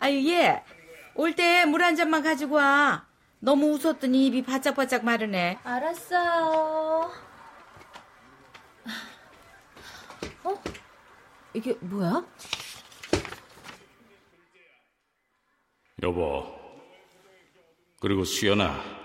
[0.00, 0.62] 아유, 얘.
[1.14, 3.06] 올 때 물 한 잔만 가지고 와.
[3.40, 5.58] 너무 웃었더니 입이 바짝바짝 마르네.
[5.64, 7.10] 알았어요.
[11.54, 12.24] 이게 뭐야?
[16.02, 16.58] 여보.
[18.00, 18.98] 그리고 수연아.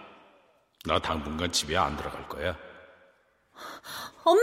[0.86, 2.58] 나 당분간 집에 안 들어갈 거야.
[4.24, 4.42] 엄마!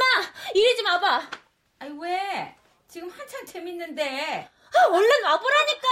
[0.55, 1.31] 이리 좀 와봐!
[1.79, 2.57] 아이, 왜?
[2.89, 4.51] 지금 한참 재밌는데.
[4.75, 5.89] 아, 얼른 와보라니까!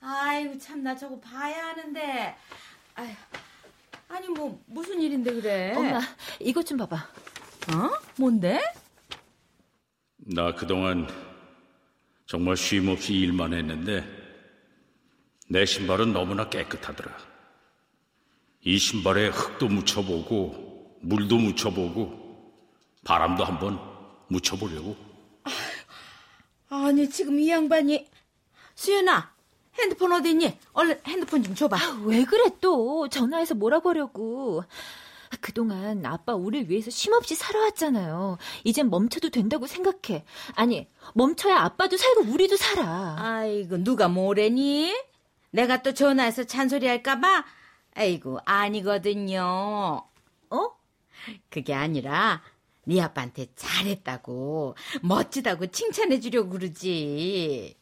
[0.00, 2.36] 아이고, 참, 나 저거 봐야 하는데.
[2.94, 3.14] 아휴,
[4.08, 5.74] 아니, 뭐, 무슨 일인데, 그래?
[5.74, 6.00] 엄마,
[6.40, 6.96] 이것 좀 봐봐.
[6.96, 7.90] 어?
[8.16, 8.60] 뭔데?
[10.26, 11.06] 나 그동안
[12.26, 14.02] 정말 쉼 없이 일만 했는데
[15.48, 17.14] 내 신발은 너무나 깨끗하더라.
[18.62, 22.24] 이 신발에 흙도 묻혀보고 물도 묻혀보고
[23.04, 23.78] 바람도 한번
[24.28, 24.96] 묻혀보려고.
[26.70, 28.08] 아니, 지금 이 양반이.
[28.74, 29.30] 수연아,
[29.78, 30.58] 핸드폰 어딨니?
[30.72, 31.76] 얼른 핸드폰 좀 줘봐.
[32.06, 33.08] 왜 그래 또?
[33.08, 34.64] 전화해서 몰아보려고.
[35.44, 38.38] 그동안 아빠 우리를 위해서 쉼없이 살아왔잖아요.
[38.64, 40.24] 이젠 멈춰도 된다고 생각해.
[40.54, 43.16] 아니, 멈춰야 아빠도 살고 우리도 살아.
[43.18, 44.96] 아이고, 누가 뭐래니?
[45.50, 47.44] 내가 또 전화해서 잔소리 할까봐?
[47.94, 50.02] 아이고, 아니거든요.
[50.48, 50.70] 어?
[51.50, 52.40] 그게 아니라,
[52.86, 57.76] 네 아빠한테 잘했다고, 멋지다고 칭찬해 주려고 그러지.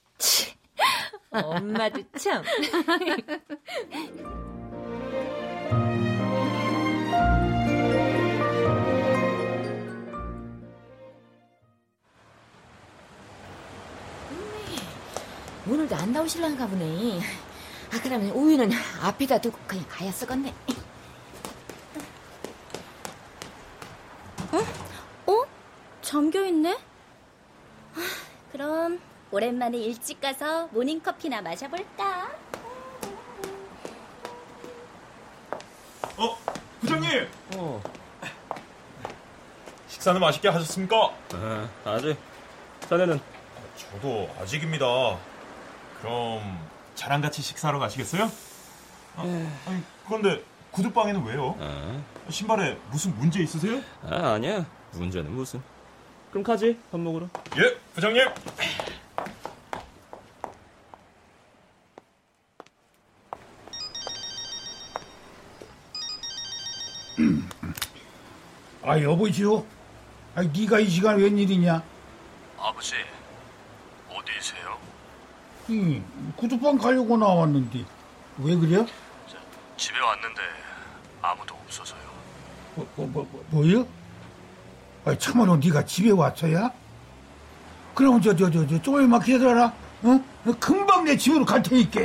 [1.30, 2.42] 엄마도 참.
[15.66, 17.20] 오늘도 안 나오실란가 보네.
[17.92, 18.70] 아, 그러면 우유는
[19.02, 20.52] 앞에다 두고 그냥 가야 쓰겠네.
[25.26, 25.44] 어?
[26.02, 26.78] 잠겨있네?
[28.50, 29.00] 그럼
[29.30, 32.30] 오랜만에 일찍 가서 모닝커피나 마셔볼까?
[36.18, 36.38] 어,
[36.80, 37.28] 부장님!
[37.56, 37.82] 어,
[39.88, 41.14] 식사는 맛있게 하셨습니까?
[41.34, 42.16] 아, 아직.
[42.88, 43.20] 자네는
[43.76, 44.86] 저도 아직입니다.
[46.02, 46.58] 그럼
[46.96, 48.24] 저랑 같이 식사하러 가시겠어요?
[49.16, 50.42] 아, 아니, 그런데
[50.72, 51.56] 구두방에는 왜요?
[51.60, 53.80] 아, 신발에 무슨 문제 있으세요?
[54.02, 54.66] 아, 아니야.
[54.94, 55.62] 문제는 무슨.
[56.30, 57.28] 그럼 가지, 밥 먹으러.
[57.56, 58.26] 예, 부장님.
[68.82, 69.64] 아, 여보시오.
[70.34, 71.80] 아, 네가 이 시간 웬일이냐?
[72.58, 72.94] 아버지?
[75.70, 76.04] 응,
[76.36, 77.84] 구두방 가려고 나왔는데.
[78.38, 78.84] 왜 그래?
[79.76, 80.40] 집에 왔는데
[81.20, 82.00] 아무도 없어서요.
[82.74, 83.86] 뭐, 뭐, 뭐, 뭐, 뭐요?
[85.04, 86.70] 아니, 참으로 네가 집에 왔어야?
[87.94, 89.72] 그럼 저 저 저 저 조금만 기다려라.
[90.02, 90.20] 어?
[90.58, 92.00] 금방 내 집으로 갈 테니까.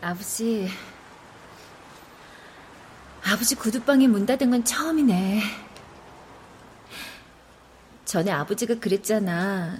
[0.00, 0.68] 아버지,
[3.32, 5.40] 아버지 구두방에 문 닫은 건 처음이네.
[8.04, 9.78] 전에 아버지가 그랬잖아.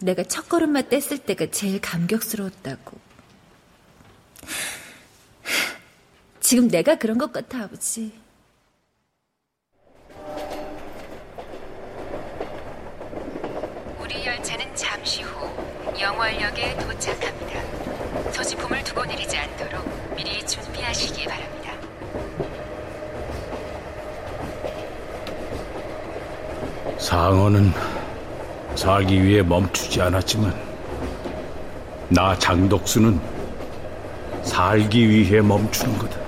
[0.00, 2.98] 내가 첫 걸음마 뗐을 때가 제일 감격스러웠다고.
[6.40, 8.12] 지금 내가 그런 것 같아, 아버지.
[13.98, 18.32] 우리 열차는 잠시 후 영월역에 도착합니다.
[18.32, 21.65] 소지품을 두고 내리지 않도록 미리 준비하시기 바랍니다.
[26.98, 27.72] 상어는
[28.74, 30.54] 살기 위해 멈추지 않았지만
[32.08, 33.20] 나 장덕수는
[34.42, 36.25] 살기 위해 멈추는 거다.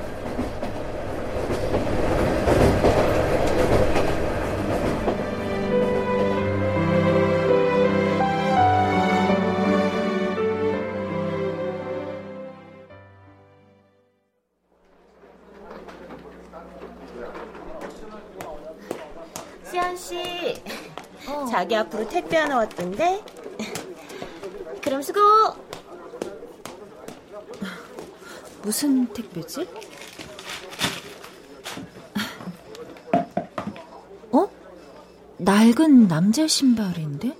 [21.68, 23.22] 자기 앞으로 택배 하나 왔던데.
[24.82, 25.20] 그럼 수고.
[28.62, 29.68] 무슨 택배지?
[34.32, 34.48] 어?
[35.36, 37.36] 낡은 남자 신발인데?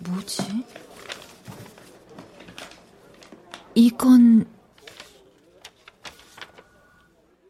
[0.00, 0.42] 뭐지?
[3.76, 4.44] 이건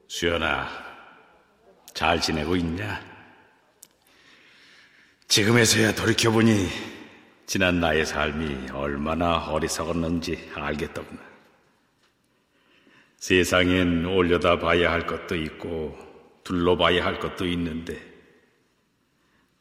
[0.08, 0.68] 수연아,
[1.94, 3.11] 잘 지내고 있냐?
[5.32, 6.68] 지금에서야 돌이켜보니
[7.46, 11.18] 지난 나의 삶이 얼마나 어리석었는지 알겠더구나.
[13.16, 15.96] 세상엔 올려다 봐야 할 것도 있고
[16.44, 17.98] 둘러봐야 할 것도 있는데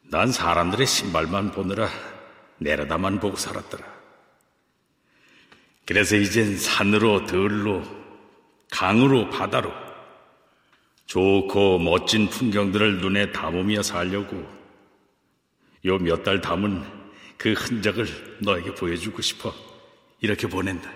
[0.02, 1.88] 난 사람들의 신발만 보느라
[2.58, 3.82] 내려다만 보고 살았더라.
[5.86, 7.82] 그래서 이젠 산으로 들로
[8.70, 9.72] 강으로 바다로
[11.06, 14.60] 좋고 멋진 풍경들을 눈에 담으며 살려고
[15.84, 16.84] 요 몇 달 담은
[17.36, 19.52] 그 흔적을 너에게 보여주고 싶어
[20.20, 20.90] 이렇게 보낸다.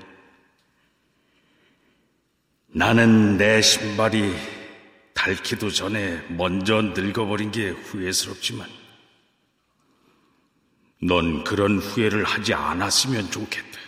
[2.68, 4.32] 나는 내 신발이
[5.14, 8.68] 닳기도 전에 먼저 늙어버린 게 후회스럽지만
[11.02, 13.78] 넌 그런 후회를 하지 않았으면 좋겠다.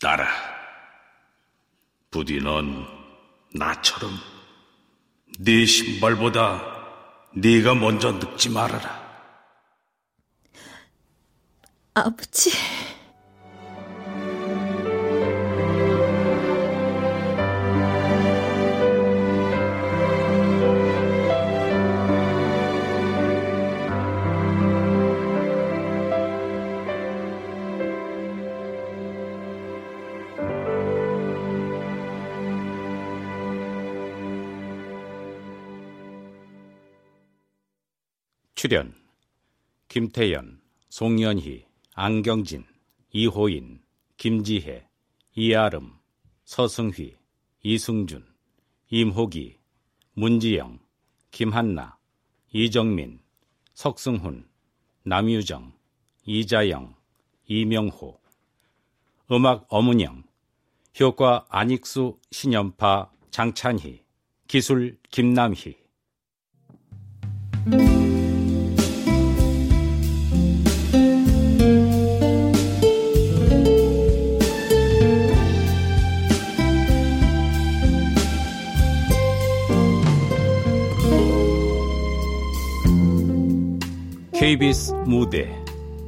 [0.00, 0.28] 따라
[2.10, 2.86] 부디 넌
[3.54, 4.12] 나처럼
[5.38, 6.62] 네 신발보다
[7.34, 9.01] 네가 먼저 늙지 말아라.
[11.94, 12.50] 아버지.
[38.54, 38.94] 출연
[39.88, 42.64] 김태연, 송연희, 안경진,
[43.10, 43.82] 이호인,
[44.16, 44.88] 김지혜,
[45.34, 45.92] 이아름,
[46.44, 47.14] 서승휘,
[47.62, 48.26] 이승준,
[48.88, 49.58] 임호기,
[50.14, 50.78] 문지영,
[51.30, 51.98] 김한나,
[52.50, 53.20] 이정민,
[53.74, 54.48] 석승훈,
[55.02, 55.74] 남유정,
[56.24, 56.94] 이자영,
[57.46, 58.18] 이명호.
[59.30, 60.24] 음악 어문영.
[60.98, 64.02] 효과 안익수, 신연파, 장찬희.
[64.48, 65.81] 기술 김남희
[84.52, 85.48] KBS 무대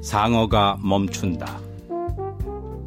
[0.02, 1.58] 상어가 멈춘다.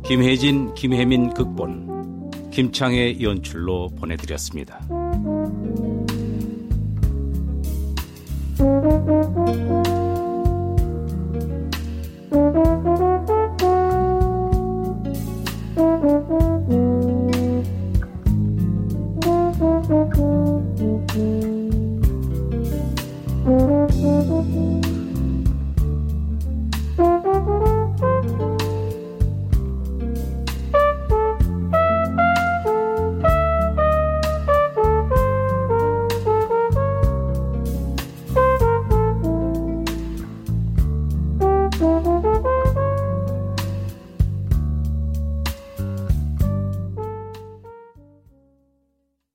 [0.05, 4.79] 김혜진, 김혜민 극본, 김창의 연출로 보내드렸습니다.